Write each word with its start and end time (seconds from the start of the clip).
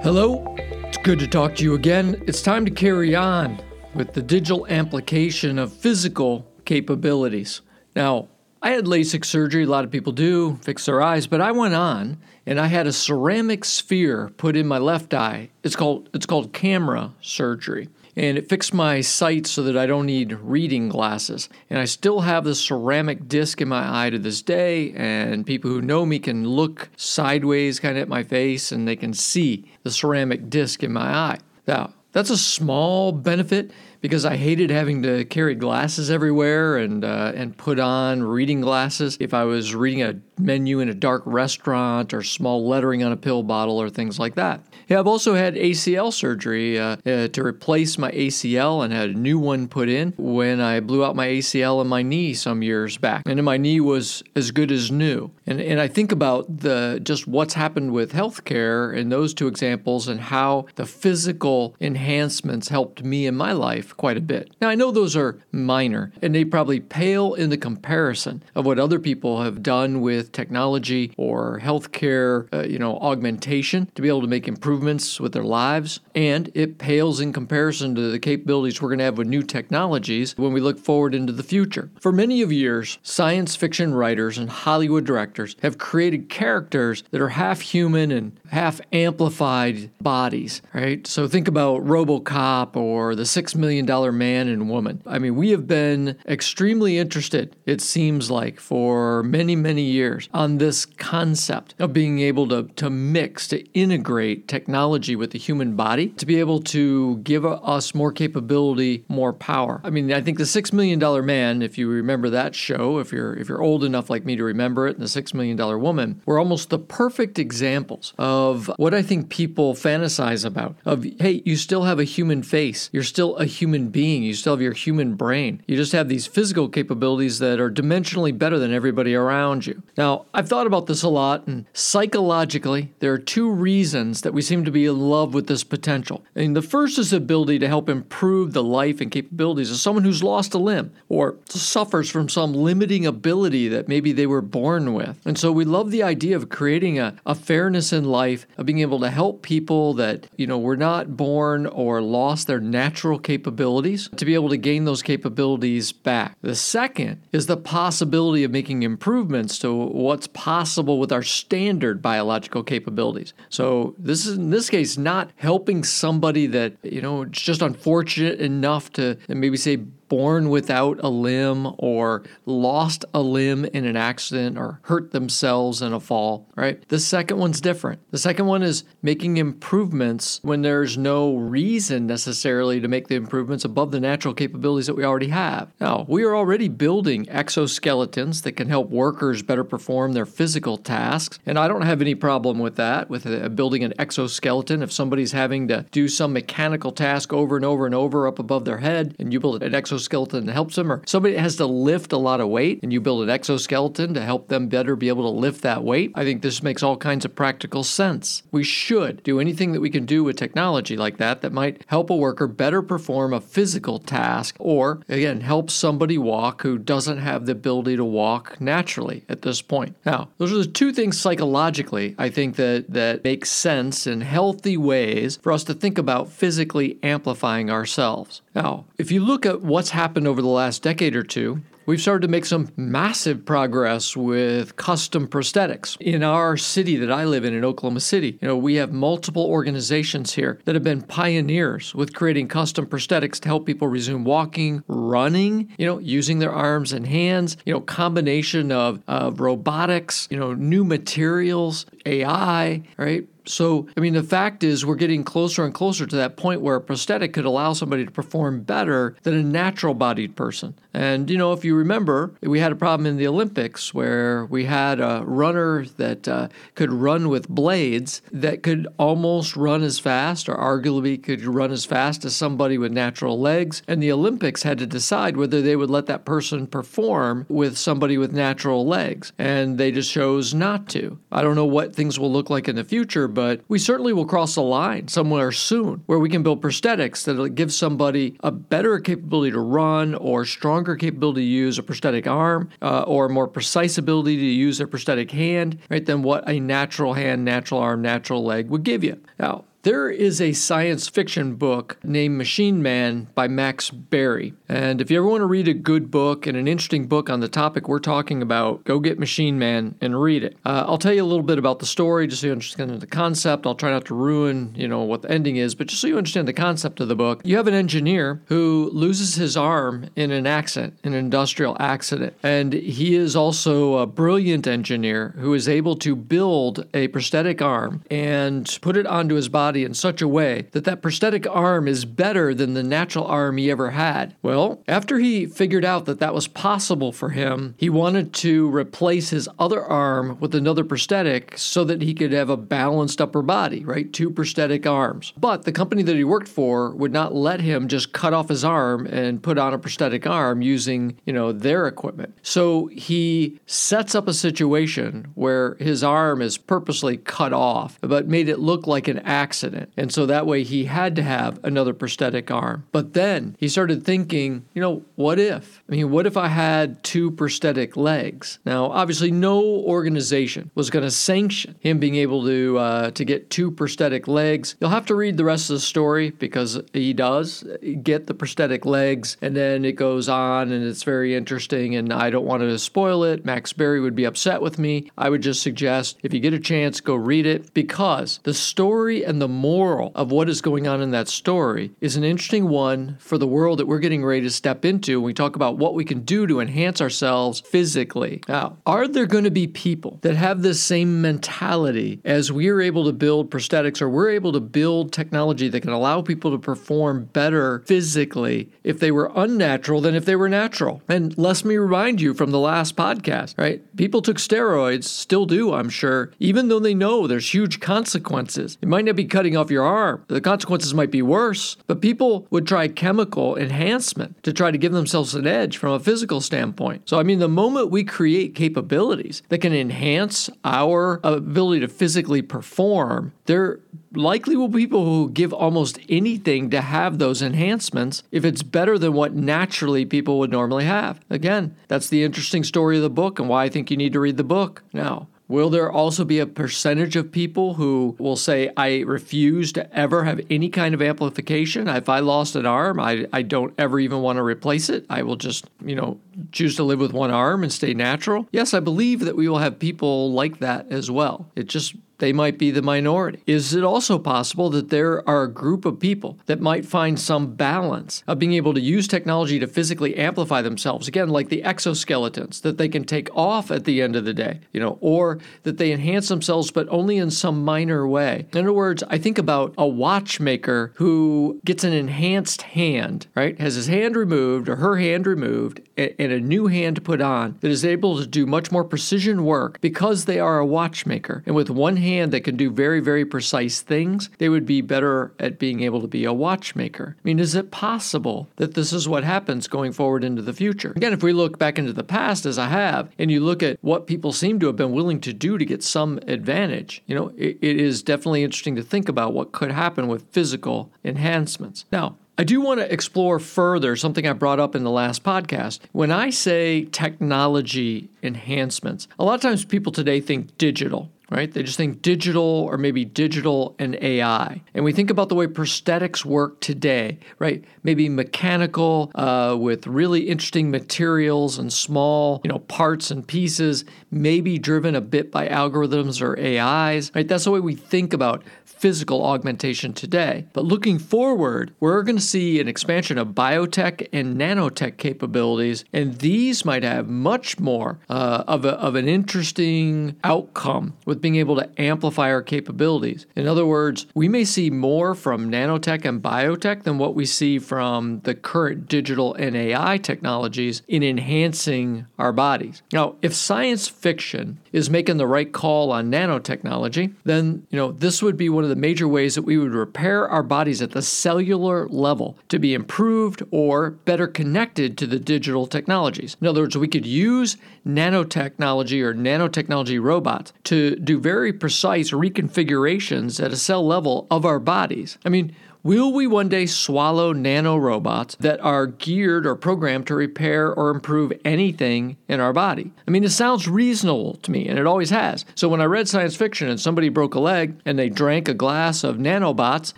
Hello, 0.00 0.54
it's 0.56 0.96
good 0.98 1.18
to 1.18 1.26
talk 1.26 1.56
to 1.56 1.64
you 1.64 1.74
again. 1.74 2.22
It's 2.28 2.40
time 2.40 2.64
to 2.64 2.70
carry 2.70 3.16
on 3.16 3.60
with 3.96 4.12
the 4.12 4.22
digital 4.22 4.64
application 4.68 5.58
of 5.58 5.72
physical 5.72 6.46
capabilities. 6.64 7.62
Now, 7.96 8.28
I 8.62 8.70
had 8.70 8.84
LASIK 8.84 9.24
surgery, 9.24 9.64
a 9.64 9.66
lot 9.66 9.84
of 9.84 9.90
people 9.90 10.12
do, 10.12 10.56
fix 10.62 10.86
their 10.86 11.02
eyes, 11.02 11.26
but 11.26 11.40
I 11.40 11.50
went 11.50 11.74
on 11.74 12.18
and 12.46 12.60
I 12.60 12.68
had 12.68 12.86
a 12.86 12.92
ceramic 12.92 13.64
sphere 13.64 14.30
put 14.36 14.56
in 14.56 14.68
my 14.68 14.78
left 14.78 15.14
eye. 15.14 15.50
It's 15.64 15.74
called 15.74 16.08
it's 16.14 16.26
called 16.26 16.52
KAMRA 16.52 17.14
surgery 17.20 17.88
and 18.18 18.36
it 18.36 18.48
fixed 18.48 18.74
my 18.74 19.00
sight 19.00 19.46
so 19.46 19.62
that 19.62 19.76
I 19.76 19.86
don't 19.86 20.06
need 20.06 20.32
reading 20.32 20.88
glasses. 20.88 21.48
And 21.70 21.78
I 21.78 21.84
still 21.84 22.22
have 22.22 22.42
the 22.42 22.56
ceramic 22.56 23.28
disc 23.28 23.60
in 23.60 23.68
my 23.68 24.06
eye 24.06 24.10
to 24.10 24.18
this 24.18 24.42
day, 24.42 24.92
and 24.94 25.46
people 25.46 25.70
who 25.70 25.80
know 25.80 26.04
me 26.04 26.18
can 26.18 26.48
look 26.48 26.88
sideways 26.96 27.78
kind 27.78 27.96
of 27.96 28.02
at 28.02 28.08
my 28.08 28.24
face 28.24 28.72
and 28.72 28.88
they 28.88 28.96
can 28.96 29.14
see 29.14 29.70
the 29.84 29.92
ceramic 29.92 30.50
disc 30.50 30.82
in 30.82 30.92
my 30.92 31.14
eye. 31.14 31.38
Now, 31.68 31.94
that's 32.10 32.30
a 32.30 32.36
small 32.36 33.12
benefit 33.12 33.70
because 34.00 34.24
I 34.24 34.36
hated 34.36 34.70
having 34.70 35.02
to 35.02 35.24
carry 35.24 35.54
glasses 35.54 36.10
everywhere 36.10 36.76
and 36.76 37.04
uh, 37.04 37.32
and 37.36 37.56
put 37.56 37.78
on 37.78 38.22
reading 38.24 38.60
glasses 38.60 39.16
if 39.20 39.32
I 39.32 39.44
was 39.44 39.74
reading 39.74 40.02
a 40.02 40.14
menu 40.38 40.80
in 40.80 40.88
a 40.88 40.94
dark 40.94 41.22
restaurant 41.26 42.14
or 42.14 42.22
small 42.22 42.66
lettering 42.66 43.02
on 43.02 43.12
a 43.12 43.16
pill 43.16 43.42
bottle 43.42 43.80
or 43.80 43.90
things 43.90 44.18
like 44.18 44.34
that. 44.34 44.60
Yeah, 44.88 45.00
I've 45.00 45.06
also 45.06 45.34
had 45.34 45.54
ACL 45.54 46.12
surgery 46.12 46.78
uh, 46.78 46.96
uh, 47.04 47.28
to 47.28 47.44
replace 47.44 47.98
my 47.98 48.10
ACL 48.12 48.82
and 48.82 48.92
had 48.92 49.10
a 49.10 49.14
new 49.14 49.38
one 49.38 49.68
put 49.68 49.88
in 49.90 50.14
when 50.16 50.60
I 50.60 50.80
blew 50.80 51.04
out 51.04 51.14
my 51.14 51.26
ACL 51.26 51.82
in 51.82 51.88
my 51.88 52.02
knee 52.02 52.32
some 52.32 52.62
years 52.62 52.96
back. 52.96 53.24
And 53.26 53.42
my 53.44 53.58
knee 53.58 53.80
was 53.80 54.22
as 54.34 54.50
good 54.50 54.72
as 54.72 54.90
new. 54.90 55.30
And, 55.46 55.60
and 55.60 55.78
I 55.78 55.88
think 55.88 56.10
about 56.10 56.60
the 56.60 57.00
just 57.02 57.26
what's 57.26 57.54
happened 57.54 57.92
with 57.92 58.12
healthcare 58.12 58.96
in 58.96 59.10
those 59.10 59.34
two 59.34 59.46
examples 59.46 60.08
and 60.08 60.20
how 60.20 60.66
the 60.76 60.86
physical 60.86 61.76
enhancements 61.80 62.68
helped 62.68 63.04
me 63.04 63.26
in 63.26 63.36
my 63.36 63.52
life 63.52 63.96
quite 63.96 64.16
a 64.16 64.22
bit. 64.22 64.54
Now, 64.60 64.68
I 64.68 64.74
know 64.74 64.90
those 64.90 65.16
are 65.16 65.38
minor 65.52 66.12
and 66.22 66.34
they 66.34 66.44
probably 66.44 66.80
pale 66.80 67.34
in 67.34 67.50
the 67.50 67.56
comparison 67.58 68.42
of 68.54 68.64
what 68.64 68.78
other 68.78 68.98
people 68.98 69.42
have 69.42 69.62
done 69.62 70.00
with 70.00 70.27
technology 70.32 71.12
or 71.16 71.60
healthcare, 71.62 72.52
uh, 72.52 72.62
you 72.62 72.78
know, 72.78 72.98
augmentation 72.98 73.90
to 73.94 74.02
be 74.02 74.08
able 74.08 74.20
to 74.20 74.26
make 74.26 74.48
improvements 74.48 75.20
with 75.20 75.32
their 75.32 75.44
lives, 75.44 76.00
and 76.14 76.50
it 76.54 76.78
pales 76.78 77.20
in 77.20 77.32
comparison 77.32 77.94
to 77.94 78.10
the 78.10 78.18
capabilities 78.18 78.80
we're 78.80 78.88
going 78.88 78.98
to 78.98 79.04
have 79.04 79.18
with 79.18 79.26
new 79.26 79.42
technologies 79.42 80.34
when 80.36 80.52
we 80.52 80.60
look 80.60 80.78
forward 80.78 81.14
into 81.14 81.32
the 81.32 81.42
future. 81.42 81.90
For 82.00 82.12
many 82.12 82.42
of 82.42 82.52
years, 82.52 82.98
science 83.02 83.56
fiction 83.56 83.94
writers 83.94 84.38
and 84.38 84.50
Hollywood 84.50 85.04
directors 85.04 85.56
have 85.62 85.78
created 85.78 86.28
characters 86.28 87.04
that 87.10 87.20
are 87.20 87.30
half 87.30 87.60
human 87.60 88.10
and 88.10 88.38
half 88.50 88.80
amplified 88.92 89.90
bodies, 90.00 90.62
right? 90.74 91.06
So 91.06 91.28
think 91.28 91.48
about 91.48 91.84
Robocop 91.84 92.76
or 92.76 93.14
the 93.14 93.26
Six 93.26 93.54
Million 93.54 93.86
Dollar 93.86 94.12
Man 94.12 94.48
and 94.48 94.68
Woman. 94.68 95.02
I 95.06 95.18
mean, 95.18 95.36
we 95.36 95.50
have 95.50 95.66
been 95.66 96.16
extremely 96.26 96.98
interested, 96.98 97.56
it 97.66 97.80
seems 97.80 98.30
like, 98.30 98.60
for 98.60 99.22
many, 99.22 99.56
many 99.56 99.82
years 99.82 100.28
on 100.32 100.58
this 100.58 100.86
concept 100.86 101.74
of 101.78 101.92
being 101.92 102.20
able 102.20 102.48
to, 102.48 102.64
to 102.76 102.90
mix, 102.90 103.48
to 103.48 103.64
integrate 103.72 104.48
technology 104.48 105.16
with 105.16 105.30
the 105.32 105.38
human 105.38 105.76
body 105.76 106.08
to 106.08 106.26
be 106.26 106.40
able 106.40 106.60
to 106.60 107.18
give 107.18 107.44
us 107.44 107.94
more 107.94 108.12
capability, 108.12 109.04
more 109.08 109.32
power. 109.32 109.80
I 109.84 109.90
mean, 109.90 110.12
I 110.12 110.20
think 110.20 110.38
the 110.38 110.46
Six 110.46 110.72
Million 110.72 110.98
Dollar 110.98 111.22
Man, 111.22 111.62
if 111.62 111.78
you 111.78 111.88
remember 111.88 112.30
that 112.30 112.54
show, 112.54 112.98
if 112.98 113.12
you're 113.12 113.34
if 113.34 113.48
you're 113.48 113.62
old 113.62 113.84
enough 113.84 114.10
like 114.10 114.24
me 114.24 114.36
to 114.36 114.44
remember 114.44 114.86
it, 114.86 114.96
and 114.96 115.02
the 115.02 115.08
Six 115.08 115.34
Million 115.34 115.56
Dollar 115.56 115.78
Woman 115.78 116.22
were 116.26 116.38
almost 116.38 116.70
the 116.70 116.78
perfect 116.78 117.38
examples 117.38 118.14
of 118.18 118.37
what 118.76 118.94
I 118.94 119.02
think 119.02 119.28
people 119.28 119.74
fantasize 119.74 120.44
about. 120.44 120.76
Of 120.84 121.04
hey, 121.18 121.42
you 121.44 121.56
still 121.56 121.84
have 121.84 121.98
a 121.98 122.04
human 122.04 122.42
face, 122.42 122.90
you're 122.92 123.02
still 123.02 123.36
a 123.36 123.44
human 123.44 123.88
being, 123.88 124.22
you 124.22 124.34
still 124.34 124.54
have 124.54 124.62
your 124.62 124.72
human 124.72 125.14
brain. 125.14 125.62
You 125.66 125.76
just 125.76 125.92
have 125.92 126.08
these 126.08 126.26
physical 126.26 126.68
capabilities 126.68 127.38
that 127.38 127.60
are 127.60 127.70
dimensionally 127.70 128.36
better 128.36 128.58
than 128.58 128.72
everybody 128.72 129.14
around 129.14 129.66
you. 129.66 129.82
Now, 129.96 130.26
I've 130.34 130.48
thought 130.48 130.66
about 130.66 130.86
this 130.86 131.02
a 131.02 131.08
lot, 131.08 131.46
and 131.46 131.66
psychologically, 131.72 132.92
there 133.00 133.12
are 133.12 133.18
two 133.18 133.50
reasons 133.50 134.22
that 134.22 134.34
we 134.34 134.42
seem 134.42 134.64
to 134.64 134.70
be 134.70 134.86
in 134.86 134.98
love 134.98 135.34
with 135.34 135.46
this 135.46 135.64
potential. 135.64 136.24
Mean, 136.34 136.54
the 136.54 136.62
first 136.62 136.98
is 136.98 137.10
the 137.10 137.16
ability 137.16 137.58
to 137.58 137.68
help 137.68 137.88
improve 137.88 138.52
the 138.52 138.62
life 138.62 139.00
and 139.00 139.10
capabilities 139.10 139.70
of 139.70 139.76
someone 139.76 140.04
who's 140.04 140.22
lost 140.22 140.54
a 140.54 140.58
limb 140.58 140.92
or 141.08 141.36
suffers 141.46 142.10
from 142.10 142.28
some 142.28 142.52
limiting 142.54 143.06
ability 143.06 143.68
that 143.68 143.88
maybe 143.88 144.12
they 144.12 144.26
were 144.26 144.40
born 144.40 144.94
with. 144.94 145.18
And 145.24 145.38
so 145.38 145.50
we 145.52 145.64
love 145.64 145.90
the 145.90 146.02
idea 146.02 146.36
of 146.36 146.48
creating 146.48 146.98
a, 146.98 147.16
a 147.26 147.34
fairness 147.34 147.92
in 147.92 148.04
life, 148.04 148.27
of 148.56 148.66
being 148.66 148.80
able 148.80 149.00
to 149.00 149.10
help 149.10 149.42
people 149.42 149.94
that, 149.94 150.26
you 150.36 150.46
know, 150.46 150.58
were 150.58 150.76
not 150.76 151.16
born 151.16 151.66
or 151.66 152.00
lost 152.00 152.46
their 152.46 152.60
natural 152.60 153.18
capabilities 153.18 154.08
to 154.16 154.24
be 154.24 154.34
able 154.34 154.48
to 154.48 154.56
gain 154.56 154.84
those 154.84 155.02
capabilities 155.02 155.92
back. 155.92 156.36
The 156.42 156.54
second 156.54 157.22
is 157.32 157.46
the 157.46 157.56
possibility 157.56 158.44
of 158.44 158.50
making 158.50 158.82
improvements 158.82 159.58
to 159.60 159.72
what's 159.74 160.26
possible 160.28 160.98
with 160.98 161.12
our 161.12 161.22
standard 161.22 162.02
biological 162.02 162.62
capabilities. 162.62 163.32
So 163.48 163.94
this 163.98 164.26
is 164.26 164.36
in 164.36 164.50
this 164.50 164.70
case 164.70 164.98
not 164.98 165.30
helping 165.36 165.84
somebody 165.84 166.46
that 166.48 166.74
you 166.82 167.00
know 167.00 167.22
it's 167.22 167.40
just 167.40 167.62
unfortunate 167.62 168.40
enough 168.40 168.92
to 168.92 169.16
maybe 169.28 169.56
say 169.56 169.78
born 170.08 170.48
without 170.48 170.98
a 171.02 171.08
limb 171.08 171.74
or 171.78 172.22
lost 172.46 173.04
a 173.14 173.20
limb 173.20 173.64
in 173.66 173.84
an 173.84 173.96
accident 173.96 174.58
or 174.58 174.80
hurt 174.82 175.12
themselves 175.12 175.82
in 175.82 175.92
a 175.92 176.00
fall, 176.00 176.46
right? 176.56 176.86
The 176.88 176.98
second 176.98 177.38
one's 177.38 177.60
different. 177.60 178.00
The 178.10 178.18
second 178.18 178.46
one 178.46 178.62
is 178.62 178.84
making 179.02 179.36
improvements 179.36 180.40
when 180.42 180.62
there's 180.62 180.96
no 180.96 181.36
reason 181.36 182.06
necessarily 182.06 182.80
to 182.80 182.88
make 182.88 183.08
the 183.08 183.14
improvements 183.16 183.64
above 183.64 183.90
the 183.90 184.00
natural 184.00 184.34
capabilities 184.34 184.86
that 184.86 184.94
we 184.94 185.04
already 185.04 185.28
have. 185.28 185.72
Now, 185.80 186.06
we 186.08 186.24
are 186.24 186.34
already 186.34 186.68
building 186.68 187.26
exoskeletons 187.26 188.42
that 188.42 188.52
can 188.52 188.68
help 188.68 188.90
workers 188.90 189.42
better 189.42 189.64
perform 189.64 190.12
their 190.12 190.26
physical 190.26 190.76
tasks, 190.76 191.38
and 191.46 191.58
I 191.58 191.68
don't 191.68 191.82
have 191.82 192.00
any 192.00 192.14
problem 192.14 192.58
with 192.58 192.76
that, 192.76 193.10
with 193.10 193.26
uh, 193.26 193.48
building 193.50 193.84
an 193.84 193.94
exoskeleton. 193.98 194.82
If 194.82 194.92
somebody's 194.92 195.32
having 195.32 195.68
to 195.68 195.84
do 195.90 196.08
some 196.08 196.32
mechanical 196.32 196.92
task 196.92 197.32
over 197.32 197.56
and 197.56 197.64
over 197.64 197.86
and 197.86 197.94
over 197.94 198.26
up 198.26 198.38
above 198.38 198.64
their 198.64 198.78
head, 198.78 199.14
and 199.18 199.32
you 199.32 199.40
build 199.40 199.62
an 199.62 199.74
exoskeleton 199.74 199.97
exoskeleton 199.98 200.46
that 200.46 200.52
helps 200.52 200.76
them, 200.76 200.92
or 200.92 201.02
somebody 201.06 201.34
has 201.36 201.56
to 201.56 201.66
lift 201.66 202.12
a 202.12 202.16
lot 202.16 202.40
of 202.40 202.48
weight 202.48 202.80
and 202.82 202.92
you 202.92 203.00
build 203.00 203.22
an 203.22 203.30
exoskeleton 203.30 204.14
to 204.14 204.20
help 204.20 204.48
them 204.48 204.68
better 204.68 204.94
be 204.94 205.08
able 205.08 205.24
to 205.24 205.40
lift 205.40 205.62
that 205.62 205.82
weight, 205.82 206.12
I 206.14 206.24
think 206.24 206.40
this 206.42 206.62
makes 206.62 206.82
all 206.82 206.96
kinds 206.96 207.24
of 207.24 207.34
practical 207.34 207.82
sense. 207.82 208.44
We 208.52 208.62
should 208.62 209.22
do 209.24 209.40
anything 209.40 209.72
that 209.72 209.80
we 209.80 209.90
can 209.90 210.06
do 210.06 210.22
with 210.22 210.36
technology 210.36 210.96
like 210.96 211.16
that 211.16 211.40
that 211.40 211.52
might 211.52 211.82
help 211.88 212.10
a 212.10 212.16
worker 212.16 212.46
better 212.46 212.80
perform 212.80 213.32
a 213.32 213.40
physical 213.40 213.98
task 213.98 214.56
or, 214.60 215.00
again, 215.08 215.40
help 215.40 215.70
somebody 215.70 216.16
walk 216.16 216.62
who 216.62 216.78
doesn't 216.78 217.18
have 217.18 217.46
the 217.46 217.52
ability 217.52 217.96
to 217.96 218.04
walk 218.04 218.60
naturally 218.60 219.24
at 219.28 219.42
this 219.42 219.60
point. 219.60 219.96
Now, 220.06 220.28
those 220.38 220.52
are 220.52 220.58
the 220.58 220.66
two 220.66 220.92
things 220.92 221.20
psychologically 221.20 222.14
I 222.18 222.28
think 222.28 222.56
that, 222.56 222.86
that 222.90 223.24
make 223.24 223.44
sense 223.46 224.06
in 224.06 224.20
healthy 224.20 224.76
ways 224.76 225.38
for 225.42 225.50
us 225.50 225.64
to 225.64 225.74
think 225.74 225.98
about 225.98 226.30
physically 226.30 226.98
amplifying 227.02 227.70
ourselves. 227.70 228.42
Now, 228.58 228.86
if 228.98 229.12
you 229.12 229.24
look 229.24 229.46
at 229.46 229.62
what's 229.62 229.90
happened 229.90 230.26
over 230.26 230.42
the 230.42 230.48
last 230.48 230.82
decade 230.82 231.14
or 231.14 231.22
two, 231.22 231.62
we've 231.86 232.00
started 232.00 232.22
to 232.22 232.28
make 232.28 232.44
some 232.44 232.72
massive 232.76 233.46
progress 233.46 234.16
with 234.16 234.74
custom 234.74 235.28
prosthetics. 235.28 235.96
In 236.00 236.24
our 236.24 236.56
city 236.56 236.96
that 236.96 237.12
I 237.12 237.24
live 237.24 237.44
in, 237.44 237.54
in 237.54 237.64
Oklahoma 237.64 238.00
City, 238.00 238.36
you 238.42 238.48
know, 238.48 238.56
we 238.56 238.74
have 238.74 238.92
multiple 238.92 239.46
organizations 239.46 240.34
here 240.34 240.58
that 240.64 240.74
have 240.74 240.82
been 240.82 241.02
pioneers 241.02 241.94
with 241.94 242.14
creating 242.14 242.48
custom 242.48 242.84
prosthetics 242.84 243.38
to 243.38 243.48
help 243.48 243.64
people 243.64 243.86
resume 243.86 244.24
walking, 244.24 244.82
running, 244.88 245.72
you 245.78 245.86
know, 245.86 246.00
using 246.00 246.40
their 246.40 246.52
arms 246.52 246.92
and 246.92 247.06
hands, 247.06 247.58
you 247.64 247.72
know, 247.72 247.80
combination 247.80 248.72
of, 248.72 249.00
of 249.06 249.38
robotics, 249.38 250.26
you 250.32 250.36
know, 250.36 250.52
new 250.52 250.84
materials, 250.84 251.86
AI, 252.06 252.82
right? 252.96 253.28
So, 253.48 253.86
I 253.96 254.00
mean, 254.00 254.14
the 254.14 254.22
fact 254.22 254.62
is, 254.62 254.84
we're 254.84 254.94
getting 254.94 255.24
closer 255.24 255.64
and 255.64 255.72
closer 255.72 256.06
to 256.06 256.16
that 256.16 256.36
point 256.36 256.60
where 256.60 256.76
a 256.76 256.80
prosthetic 256.80 257.32
could 257.32 257.44
allow 257.44 257.72
somebody 257.72 258.04
to 258.04 258.10
perform 258.10 258.62
better 258.62 259.16
than 259.22 259.34
a 259.34 259.42
natural 259.42 259.94
bodied 259.94 260.36
person. 260.36 260.74
And, 260.92 261.30
you 261.30 261.38
know, 261.38 261.52
if 261.52 261.64
you 261.64 261.74
remember, 261.74 262.34
we 262.42 262.58
had 262.58 262.72
a 262.72 262.76
problem 262.76 263.06
in 263.06 263.16
the 263.16 263.26
Olympics 263.26 263.94
where 263.94 264.46
we 264.46 264.64
had 264.64 265.00
a 265.00 265.22
runner 265.24 265.86
that 265.96 266.26
uh, 266.26 266.48
could 266.74 266.92
run 266.92 267.28
with 267.28 267.48
blades 267.48 268.20
that 268.32 268.62
could 268.62 268.88
almost 268.98 269.56
run 269.56 269.82
as 269.82 269.98
fast 269.98 270.48
or 270.48 270.56
arguably 270.56 271.22
could 271.22 271.44
run 271.44 271.70
as 271.70 271.84
fast 271.84 272.24
as 272.24 272.34
somebody 272.34 272.78
with 272.78 272.92
natural 272.92 273.38
legs. 273.38 273.82
And 273.86 274.02
the 274.02 274.12
Olympics 274.12 274.62
had 274.62 274.78
to 274.78 274.86
decide 274.86 275.36
whether 275.36 275.62
they 275.62 275.76
would 275.76 275.90
let 275.90 276.06
that 276.06 276.24
person 276.24 276.66
perform 276.66 277.46
with 277.48 277.78
somebody 277.78 278.18
with 278.18 278.32
natural 278.32 278.86
legs. 278.86 279.32
And 279.38 279.78
they 279.78 279.92
just 279.92 280.10
chose 280.10 280.52
not 280.52 280.88
to. 280.88 281.18
I 281.30 281.42
don't 281.42 281.54
know 281.54 281.64
what 281.64 281.94
things 281.94 282.18
will 282.18 282.32
look 282.32 282.50
like 282.50 282.68
in 282.68 282.76
the 282.76 282.84
future 282.84 283.28
but 283.38 283.60
we 283.68 283.78
certainly 283.78 284.12
will 284.12 284.26
cross 284.26 284.56
a 284.56 284.60
line 284.60 285.06
somewhere 285.06 285.52
soon 285.52 286.02
where 286.06 286.18
we 286.18 286.28
can 286.28 286.42
build 286.42 286.60
prosthetics 286.60 287.22
that 287.22 287.54
give 287.54 287.72
somebody 287.72 288.36
a 288.40 288.50
better 288.50 288.98
capability 288.98 289.52
to 289.52 289.60
run 289.60 290.16
or 290.16 290.44
stronger 290.44 290.96
capability 290.96 291.42
to 291.42 291.46
use 291.46 291.78
a 291.78 291.82
prosthetic 291.84 292.26
arm 292.26 292.68
uh, 292.82 293.02
or 293.02 293.28
more 293.28 293.46
precise 293.46 293.96
ability 293.96 294.36
to 294.38 294.44
use 294.44 294.80
a 294.80 294.88
prosthetic 294.88 295.30
hand, 295.30 295.78
right, 295.88 296.04
than 296.04 296.24
what 296.24 296.42
a 296.50 296.58
natural 296.58 297.14
hand, 297.14 297.44
natural 297.44 297.80
arm, 297.80 298.02
natural 298.02 298.42
leg 298.42 298.70
would 298.70 298.82
give 298.82 299.04
you. 299.04 299.16
Now, 299.38 299.64
there 299.88 300.10
is 300.10 300.38
a 300.38 300.52
science 300.52 301.08
fiction 301.08 301.54
book 301.54 301.96
named 302.04 302.36
Machine 302.36 302.82
Man 302.82 303.26
by 303.34 303.48
Max 303.48 303.88
Barry. 303.88 304.52
And 304.68 305.00
if 305.00 305.10
you 305.10 305.16
ever 305.16 305.26
want 305.26 305.40
to 305.40 305.46
read 305.46 305.66
a 305.66 305.72
good 305.72 306.10
book 306.10 306.46
and 306.46 306.58
an 306.58 306.68
interesting 306.68 307.06
book 307.06 307.30
on 307.30 307.40
the 307.40 307.48
topic 307.48 307.88
we're 307.88 307.98
talking 307.98 308.42
about, 308.42 308.84
go 308.84 309.00
get 309.00 309.18
Machine 309.18 309.58
Man 309.58 309.94
and 310.02 310.20
read 310.20 310.44
it. 310.44 310.58
Uh, 310.66 310.84
I'll 310.86 310.98
tell 310.98 311.14
you 311.14 311.22
a 311.22 311.24
little 311.24 311.42
bit 311.42 311.58
about 311.58 311.78
the 311.78 311.86
story 311.86 312.26
just 312.26 312.42
so 312.42 312.48
you 312.48 312.52
understand 312.52 313.00
the 313.00 313.06
concept. 313.06 313.66
I'll 313.66 313.74
try 313.74 313.90
not 313.90 314.04
to 314.04 314.14
ruin, 314.14 314.74
you 314.76 314.86
know, 314.86 315.00
what 315.04 315.22
the 315.22 315.30
ending 315.30 315.56
is, 315.56 315.74
but 315.74 315.86
just 315.86 316.02
so 316.02 316.06
you 316.06 316.18
understand 316.18 316.46
the 316.46 316.52
concept 316.52 317.00
of 317.00 317.08
the 317.08 317.16
book. 317.16 317.40
You 317.46 317.56
have 317.56 317.66
an 317.66 317.72
engineer 317.72 318.42
who 318.48 318.90
loses 318.92 319.36
his 319.36 319.56
arm 319.56 320.10
in 320.16 320.32
an 320.32 320.46
accident, 320.46 320.98
an 321.02 321.14
industrial 321.14 321.78
accident. 321.80 322.34
And 322.42 322.74
he 322.74 323.14
is 323.14 323.34
also 323.34 323.96
a 323.96 324.06
brilliant 324.06 324.66
engineer 324.66 325.34
who 325.38 325.54
is 325.54 325.66
able 325.66 325.96
to 325.96 326.14
build 326.14 326.86
a 326.92 327.08
prosthetic 327.08 327.62
arm 327.62 328.02
and 328.10 328.78
put 328.82 328.94
it 328.94 329.06
onto 329.06 329.34
his 329.34 329.48
body 329.48 329.77
in 329.84 329.94
such 329.94 330.22
a 330.22 330.28
way 330.28 330.66
that 330.72 330.84
that 330.84 331.02
prosthetic 331.02 331.46
arm 331.48 331.88
is 331.88 332.04
better 332.04 332.54
than 332.54 332.74
the 332.74 332.82
natural 332.82 333.24
arm 333.24 333.56
he 333.56 333.70
ever 333.70 333.90
had. 333.90 334.34
Well, 334.42 334.82
after 334.88 335.18
he 335.18 335.46
figured 335.46 335.84
out 335.84 336.06
that 336.06 336.20
that 336.20 336.34
was 336.34 336.48
possible 336.48 337.12
for 337.12 337.30
him, 337.30 337.74
he 337.76 337.90
wanted 337.90 338.32
to 338.34 338.74
replace 338.74 339.30
his 339.30 339.48
other 339.58 339.82
arm 339.82 340.38
with 340.40 340.54
another 340.54 340.84
prosthetic 340.84 341.56
so 341.56 341.84
that 341.84 342.02
he 342.02 342.14
could 342.14 342.32
have 342.32 342.50
a 342.50 342.56
balanced 342.56 343.20
upper 343.20 343.42
body, 343.42 343.84
right? 343.84 344.12
Two 344.12 344.30
prosthetic 344.30 344.86
arms. 344.86 345.32
But 345.36 345.64
the 345.64 345.72
company 345.72 346.02
that 346.02 346.16
he 346.16 346.24
worked 346.24 346.48
for 346.48 346.90
would 346.94 347.12
not 347.12 347.34
let 347.34 347.60
him 347.60 347.88
just 347.88 348.12
cut 348.12 348.32
off 348.32 348.48
his 348.48 348.64
arm 348.64 349.06
and 349.06 349.42
put 349.42 349.58
on 349.58 349.74
a 349.74 349.78
prosthetic 349.78 350.26
arm 350.26 350.62
using, 350.62 351.18
you 351.24 351.32
know, 351.32 351.52
their 351.52 351.86
equipment. 351.86 352.36
So 352.42 352.86
he 352.86 353.60
sets 353.66 354.14
up 354.14 354.28
a 354.28 354.34
situation 354.34 355.28
where 355.34 355.76
his 355.76 356.02
arm 356.02 356.42
is 356.42 356.58
purposely 356.58 357.16
cut 357.16 357.52
off, 357.52 357.98
but 358.00 358.28
made 358.28 358.48
it 358.48 358.58
look 358.58 358.86
like 358.86 359.08
an 359.08 359.18
accident. 359.58 359.92
And 359.96 360.12
so 360.12 360.26
that 360.26 360.46
way 360.46 360.62
he 360.62 360.84
had 360.84 361.16
to 361.16 361.22
have 361.22 361.58
another 361.64 361.92
prosthetic 361.92 362.50
arm. 362.50 362.84
But 362.92 363.14
then 363.14 363.56
he 363.58 363.68
started 363.68 364.04
thinking, 364.04 364.64
you 364.72 364.80
know, 364.80 365.02
what 365.16 365.38
if? 365.40 365.82
I 365.88 365.92
mean, 365.92 366.10
what 366.10 366.26
if 366.26 366.36
I 366.36 366.46
had 366.46 367.02
two 367.02 367.32
prosthetic 367.32 367.96
legs? 367.96 368.60
Now, 368.64 368.86
obviously, 368.86 369.32
no 369.32 369.60
organization 369.60 370.70
was 370.76 370.90
going 370.90 371.04
to 371.04 371.10
sanction 371.10 371.74
him 371.80 371.98
being 371.98 372.14
able 372.14 372.44
to 372.44 372.78
uh, 372.78 373.10
to 373.12 373.24
get 373.24 373.50
two 373.50 373.70
prosthetic 373.70 374.28
legs. 374.28 374.76
You'll 374.80 374.90
have 374.90 375.06
to 375.06 375.16
read 375.16 375.36
the 375.36 375.44
rest 375.44 375.70
of 375.70 375.74
the 375.74 375.80
story 375.80 376.30
because 376.30 376.80
he 376.92 377.12
does 377.12 377.64
get 378.02 378.26
the 378.28 378.34
prosthetic 378.34 378.86
legs, 378.86 379.36
and 379.42 379.56
then 379.56 379.84
it 379.84 379.96
goes 379.96 380.28
on, 380.28 380.70
and 380.70 380.86
it's 380.86 381.02
very 381.02 381.34
interesting. 381.34 381.96
And 381.96 382.12
I 382.12 382.30
don't 382.30 382.46
want 382.46 382.62
to 382.62 382.78
spoil 382.78 383.24
it. 383.24 383.44
Max 383.44 383.72
Barry 383.72 384.00
would 384.00 384.14
be 384.14 384.24
upset 384.24 384.62
with 384.62 384.78
me. 384.78 385.10
I 385.18 385.30
would 385.30 385.42
just 385.42 385.62
suggest 385.62 386.18
if 386.22 386.32
you 386.32 386.38
get 386.38 386.54
a 386.54 386.60
chance, 386.60 387.00
go 387.00 387.16
read 387.16 387.46
it 387.46 387.74
because 387.74 388.38
the 388.44 388.54
story 388.54 389.24
and 389.24 389.40
the 389.40 389.47
moral 389.48 390.12
of 390.14 390.30
what 390.30 390.48
is 390.48 390.60
going 390.60 390.86
on 390.86 391.00
in 391.00 391.10
that 391.10 391.28
story 391.28 391.90
is 392.00 392.16
an 392.16 392.24
interesting 392.24 392.68
one 392.68 393.16
for 393.18 393.38
the 393.38 393.46
world 393.46 393.78
that 393.78 393.86
we're 393.86 393.98
getting 393.98 394.24
ready 394.24 394.42
to 394.42 394.50
step 394.50 394.84
into 394.84 395.20
when 395.20 395.26
we 395.26 395.34
talk 395.34 395.56
about 395.56 395.78
what 395.78 395.94
we 395.94 396.04
can 396.04 396.20
do 396.20 396.46
to 396.46 396.60
enhance 396.60 397.00
ourselves 397.00 397.60
physically. 397.60 398.40
Now, 398.48 398.76
are 398.86 399.08
there 399.08 399.26
going 399.26 399.44
to 399.44 399.50
be 399.50 399.66
people 399.66 400.18
that 400.22 400.36
have 400.36 400.62
this 400.62 400.80
same 400.80 401.20
mentality 401.20 402.20
as 402.24 402.52
we 402.52 402.68
are 402.68 402.80
able 402.80 403.04
to 403.04 403.12
build 403.12 403.50
prosthetics 403.50 404.00
or 404.00 404.08
we're 404.08 404.30
able 404.30 404.52
to 404.52 404.60
build 404.60 405.12
technology 405.12 405.68
that 405.68 405.80
can 405.80 405.92
allow 405.92 406.22
people 406.22 406.50
to 406.50 406.58
perform 406.58 407.24
better 407.32 407.80
physically 407.86 408.70
if 408.84 409.00
they 409.00 409.10
were 409.10 409.32
unnatural 409.34 410.00
than 410.00 410.14
if 410.14 410.24
they 410.24 410.36
were 410.36 410.48
natural? 410.48 411.02
And 411.08 411.36
let 411.38 411.64
me 411.64 411.76
remind 411.76 412.20
you 412.20 412.34
from 412.34 412.50
the 412.50 412.58
last 412.58 412.96
podcast, 412.96 413.56
right? 413.58 413.82
People 413.96 414.22
took 414.22 414.36
steroids, 414.36 415.04
still 415.04 415.46
do, 415.46 415.72
I'm 415.72 415.88
sure, 415.88 416.32
even 416.38 416.68
though 416.68 416.78
they 416.78 416.94
know 416.94 417.26
there's 417.26 417.52
huge 417.54 417.80
consequences. 417.80 418.78
It 418.80 418.88
might 418.88 419.04
not 419.04 419.16
be 419.16 419.24
cutting 419.38 419.56
off 419.56 419.70
your 419.70 419.84
arm, 419.84 420.24
the 420.26 420.40
consequences 420.40 420.92
might 420.92 421.12
be 421.12 421.22
worse, 421.22 421.76
but 421.86 422.00
people 422.00 422.48
would 422.50 422.66
try 422.66 422.88
chemical 422.88 423.56
enhancement 423.56 424.42
to 424.42 424.52
try 424.52 424.72
to 424.72 424.76
give 424.76 424.90
themselves 424.90 425.32
an 425.36 425.46
edge 425.46 425.76
from 425.76 425.92
a 425.92 426.00
physical 426.00 426.40
standpoint. 426.40 427.08
So, 427.08 427.20
I 427.20 427.22
mean, 427.22 427.38
the 427.38 427.46
moment 427.46 427.92
we 427.92 428.02
create 428.02 428.56
capabilities 428.56 429.44
that 429.48 429.58
can 429.58 429.72
enhance 429.72 430.50
our 430.64 431.20
ability 431.22 431.82
to 431.82 431.86
physically 431.86 432.42
perform, 432.42 433.32
there 433.46 433.78
likely 434.12 434.56
will 434.56 434.66
be 434.66 434.80
people 434.80 435.04
who 435.04 435.30
give 435.30 435.52
almost 435.52 436.00
anything 436.08 436.70
to 436.70 436.80
have 436.80 437.18
those 437.18 437.40
enhancements 437.40 438.24
if 438.32 438.44
it's 438.44 438.64
better 438.64 438.98
than 438.98 439.12
what 439.12 439.34
naturally 439.34 440.04
people 440.04 440.40
would 440.40 440.50
normally 440.50 440.84
have. 440.84 441.20
Again, 441.30 441.76
that's 441.86 442.08
the 442.08 442.24
interesting 442.24 442.64
story 442.64 442.96
of 442.96 443.04
the 443.04 443.08
book 443.08 443.38
and 443.38 443.48
why 443.48 443.62
I 443.62 443.68
think 443.68 443.88
you 443.88 443.96
need 443.96 444.14
to 444.14 444.20
read 444.20 444.36
the 444.36 444.42
book. 444.42 444.82
Now, 444.92 445.28
Will 445.48 445.70
there 445.70 445.90
also 445.90 446.24
be 446.24 446.38
a 446.38 446.46
percentage 446.46 447.16
of 447.16 447.32
people 447.32 447.74
who 447.74 448.14
will 448.18 448.36
say, 448.36 448.70
I 448.76 449.00
refuse 449.00 449.72
to 449.72 449.96
ever 449.96 450.24
have 450.24 450.40
any 450.50 450.68
kind 450.68 450.94
of 450.94 451.00
amplification? 451.00 451.88
If 451.88 452.10
I 452.10 452.20
lost 452.20 452.54
an 452.54 452.66
arm, 452.66 453.00
I, 453.00 453.26
I 453.32 453.40
don't 453.40 453.72
ever 453.78 453.98
even 453.98 454.20
want 454.20 454.36
to 454.36 454.42
replace 454.42 454.90
it. 454.90 455.06
I 455.08 455.22
will 455.22 455.36
just, 455.36 455.64
you 455.82 455.94
know, 455.94 456.20
choose 456.52 456.76
to 456.76 456.84
live 456.84 457.00
with 457.00 457.14
one 457.14 457.30
arm 457.30 457.62
and 457.62 457.72
stay 457.72 457.94
natural. 457.94 458.46
Yes, 458.52 458.74
I 458.74 458.80
believe 458.80 459.20
that 459.20 459.36
we 459.36 459.48
will 459.48 459.58
have 459.58 459.78
people 459.78 460.32
like 460.32 460.58
that 460.58 460.92
as 460.92 461.10
well. 461.10 461.50
It 461.56 461.66
just 461.66 461.94
they 462.18 462.32
might 462.32 462.58
be 462.58 462.70
the 462.70 462.82
minority. 462.82 463.42
Is 463.46 463.74
it 463.74 463.84
also 463.84 464.18
possible 464.18 464.70
that 464.70 464.90
there 464.90 465.26
are 465.28 465.44
a 465.44 465.52
group 465.52 465.84
of 465.84 466.00
people 466.00 466.38
that 466.46 466.60
might 466.60 466.84
find 466.84 467.18
some 467.18 467.54
balance 467.54 468.22
of 468.26 468.38
being 468.38 468.54
able 468.54 468.74
to 468.74 468.80
use 468.80 469.08
technology 469.08 469.58
to 469.58 469.66
physically 469.66 470.16
amplify 470.16 470.62
themselves? 470.62 471.08
Again, 471.08 471.28
like 471.28 471.48
the 471.48 471.62
exoskeletons 471.62 472.62
that 472.62 472.78
they 472.78 472.88
can 472.88 473.04
take 473.04 473.34
off 473.34 473.70
at 473.70 473.84
the 473.84 474.02
end 474.02 474.16
of 474.16 474.24
the 474.24 474.34
day, 474.34 474.60
you 474.72 474.80
know, 474.80 474.98
or 475.00 475.38
that 475.62 475.78
they 475.78 475.92
enhance 475.92 476.28
themselves, 476.28 476.70
but 476.70 476.88
only 476.90 477.16
in 477.18 477.30
some 477.30 477.64
minor 477.64 478.06
way. 478.06 478.46
In 478.52 478.60
other 478.60 478.72
words, 478.72 479.02
I 479.08 479.18
think 479.18 479.38
about 479.38 479.74
a 479.78 479.86
watchmaker 479.86 480.92
who 480.96 481.60
gets 481.64 481.84
an 481.84 481.92
enhanced 481.92 482.62
hand, 482.62 483.26
right? 483.34 483.58
Has 483.60 483.76
his 483.76 483.86
hand 483.86 484.16
removed 484.16 484.68
or 484.68 484.76
her 484.76 484.96
hand 484.96 485.26
removed 485.26 485.80
and 485.96 486.32
a 486.32 486.40
new 486.40 486.68
hand 486.68 487.04
put 487.04 487.20
on 487.20 487.56
that 487.60 487.70
is 487.70 487.84
able 487.84 488.18
to 488.18 488.26
do 488.26 488.46
much 488.46 488.70
more 488.70 488.84
precision 488.84 489.44
work 489.44 489.80
because 489.80 490.24
they 490.24 490.38
are 490.38 490.58
a 490.58 490.66
watchmaker. 490.66 491.42
And 491.46 491.54
with 491.54 491.70
one 491.70 491.96
hand, 491.96 492.07
hand 492.08 492.32
that 492.32 492.40
can 492.40 492.56
do 492.56 492.70
very, 492.70 493.00
very 493.00 493.24
precise 493.24 493.80
things, 493.80 494.30
they 494.38 494.48
would 494.48 494.66
be 494.66 494.80
better 494.80 495.32
at 495.38 495.58
being 495.58 495.82
able 495.82 496.00
to 496.00 496.08
be 496.08 496.24
a 496.24 496.32
watchmaker. 496.32 497.16
I 497.18 497.20
mean, 497.22 497.38
is 497.38 497.54
it 497.54 497.70
possible 497.70 498.48
that 498.56 498.74
this 498.74 498.92
is 498.92 499.08
what 499.08 499.24
happens 499.24 499.68
going 499.68 499.92
forward 499.92 500.24
into 500.24 500.42
the 500.42 500.52
future? 500.52 500.92
Again, 500.96 501.12
if 501.12 501.22
we 501.22 501.32
look 501.32 501.58
back 501.58 501.78
into 501.78 501.92
the 501.92 502.04
past, 502.04 502.46
as 502.46 502.58
I 502.58 502.68
have, 502.68 503.10
and 503.18 503.30
you 503.30 503.40
look 503.40 503.62
at 503.62 503.78
what 503.82 504.06
people 504.06 504.32
seem 504.32 504.58
to 504.60 504.66
have 504.66 504.76
been 504.76 504.92
willing 504.92 505.20
to 505.20 505.32
do 505.32 505.58
to 505.58 505.64
get 505.64 505.82
some 505.82 506.18
advantage, 506.26 507.02
you 507.06 507.14
know, 507.14 507.28
it, 507.36 507.58
it 507.60 507.80
is 507.80 508.02
definitely 508.02 508.42
interesting 508.42 508.76
to 508.76 508.82
think 508.82 509.08
about 509.08 509.34
what 509.34 509.52
could 509.52 509.70
happen 509.70 510.08
with 510.08 510.26
physical 510.30 510.90
enhancements. 511.04 511.84
Now, 511.92 512.16
I 512.40 512.44
do 512.44 512.60
want 512.60 512.78
to 512.78 512.92
explore 512.92 513.40
further 513.40 513.96
something 513.96 514.24
I 514.24 514.32
brought 514.32 514.60
up 514.60 514.76
in 514.76 514.84
the 514.84 514.92
last 514.92 515.24
podcast. 515.24 515.80
When 515.90 516.12
I 516.12 516.30
say 516.30 516.84
technology 516.84 518.10
enhancements, 518.22 519.08
a 519.18 519.24
lot 519.24 519.34
of 519.34 519.40
times 519.40 519.64
people 519.64 519.90
today 519.90 520.20
think 520.20 520.56
digital 520.56 521.10
right? 521.30 521.52
They 521.52 521.62
just 521.62 521.76
think 521.76 522.02
digital 522.02 522.42
or 522.42 522.78
maybe 522.78 523.04
digital 523.04 523.74
and 523.78 523.96
AI. 524.00 524.62
And 524.74 524.84
we 524.84 524.92
think 524.92 525.10
about 525.10 525.28
the 525.28 525.34
way 525.34 525.46
prosthetics 525.46 526.24
work 526.24 526.60
today, 526.60 527.18
right? 527.38 527.64
Maybe 527.82 528.08
mechanical 528.08 529.10
uh, 529.14 529.56
with 529.58 529.86
really 529.86 530.28
interesting 530.28 530.70
materials 530.70 531.58
and 531.58 531.72
small, 531.72 532.40
you 532.44 532.48
know, 532.48 532.60
parts 532.60 533.10
and 533.10 533.26
pieces, 533.26 533.84
maybe 534.10 534.58
driven 534.58 534.94
a 534.94 535.00
bit 535.00 535.30
by 535.30 535.48
algorithms 535.48 536.22
or 536.22 536.38
AIs, 536.38 537.12
right? 537.14 537.28
That's 537.28 537.44
the 537.44 537.50
way 537.50 537.60
we 537.60 537.74
think 537.74 538.12
about 538.12 538.42
physical 538.78 539.24
augmentation 539.24 539.92
today. 539.92 540.46
But 540.52 540.64
looking 540.64 540.98
forward, 540.98 541.74
we're 541.80 542.02
going 542.02 542.16
to 542.16 542.22
see 542.22 542.60
an 542.60 542.68
expansion 542.68 543.18
of 543.18 543.28
biotech 543.28 544.08
and 544.12 544.36
nanotech 544.36 544.98
capabilities, 544.98 545.84
and 545.92 546.18
these 546.18 546.64
might 546.64 546.84
have 546.84 547.08
much 547.08 547.58
more 547.58 547.98
uh, 548.08 548.44
of, 548.46 548.64
a, 548.64 548.74
of 548.74 548.94
an 548.94 549.08
interesting 549.08 550.16
outcome 550.22 550.96
with 551.04 551.17
being 551.20 551.36
able 551.36 551.56
to 551.56 551.68
amplify 551.80 552.30
our 552.30 552.42
capabilities. 552.42 553.26
In 553.36 553.46
other 553.46 553.66
words, 553.66 554.06
we 554.14 554.28
may 554.28 554.44
see 554.44 554.70
more 554.70 555.14
from 555.14 555.50
nanotech 555.50 556.04
and 556.04 556.22
biotech 556.22 556.82
than 556.82 556.98
what 556.98 557.14
we 557.14 557.26
see 557.26 557.58
from 557.58 558.20
the 558.20 558.34
current 558.34 558.88
digital 558.88 559.34
and 559.34 559.56
AI 559.56 559.98
technologies 559.98 560.82
in 560.88 561.02
enhancing 561.02 562.06
our 562.18 562.32
bodies. 562.32 562.82
Now, 562.92 563.16
if 563.22 563.34
science 563.34 563.88
fiction 563.88 564.58
is 564.72 564.90
making 564.90 565.16
the 565.16 565.26
right 565.26 565.52
call 565.52 565.90
on 565.92 566.10
nanotechnology, 566.10 567.12
then 567.24 567.66
you 567.70 567.76
know 567.76 567.92
this 567.92 568.22
would 568.22 568.36
be 568.36 568.48
one 568.48 568.64
of 568.64 568.70
the 568.70 568.76
major 568.76 569.08
ways 569.08 569.34
that 569.34 569.42
we 569.42 569.58
would 569.58 569.72
repair 569.72 570.28
our 570.28 570.42
bodies 570.42 570.82
at 570.82 570.92
the 570.92 571.02
cellular 571.02 571.88
level 571.88 572.36
to 572.48 572.58
be 572.58 572.74
improved 572.74 573.42
or 573.50 573.90
better 573.90 574.26
connected 574.26 574.98
to 574.98 575.06
the 575.06 575.18
digital 575.18 575.66
technologies. 575.66 576.36
In 576.40 576.46
other 576.46 576.62
words, 576.62 576.76
we 576.76 576.88
could 576.88 577.06
use 577.06 577.56
nanotechnology 577.86 579.02
or 579.02 579.14
nanotechnology 579.14 580.02
robots 580.02 580.52
to 580.64 580.96
do 580.96 581.18
very 581.18 581.52
precise 581.52 582.10
reconfigurations 582.10 583.42
at 583.42 583.52
a 583.52 583.56
cell 583.56 583.86
level 583.86 584.26
of 584.30 584.44
our 584.44 584.58
bodies. 584.58 585.18
I 585.24 585.28
mean, 585.28 585.54
Will 585.84 586.12
we 586.12 586.26
one 586.26 586.48
day 586.48 586.66
swallow 586.66 587.32
nanorobots 587.32 588.36
that 588.38 588.60
are 588.60 588.86
geared 588.86 589.46
or 589.46 589.54
programmed 589.54 590.08
to 590.08 590.14
repair 590.16 590.72
or 590.72 590.90
improve 590.90 591.32
anything 591.44 592.16
in 592.26 592.40
our 592.40 592.52
body? 592.52 592.92
I 593.06 593.12
mean, 593.12 593.22
it 593.22 593.30
sounds 593.30 593.68
reasonable 593.68 594.34
to 594.42 594.50
me, 594.50 594.66
and 594.66 594.76
it 594.76 594.86
always 594.86 595.10
has. 595.10 595.44
So 595.54 595.68
when 595.68 595.80
I 595.80 595.84
read 595.84 596.08
science 596.08 596.34
fiction 596.34 596.68
and 596.68 596.80
somebody 596.80 597.08
broke 597.08 597.36
a 597.36 597.40
leg 597.40 597.80
and 597.84 597.96
they 597.96 598.08
drank 598.08 598.48
a 598.48 598.54
glass 598.54 599.04
of 599.04 599.18
nanobots 599.18 599.94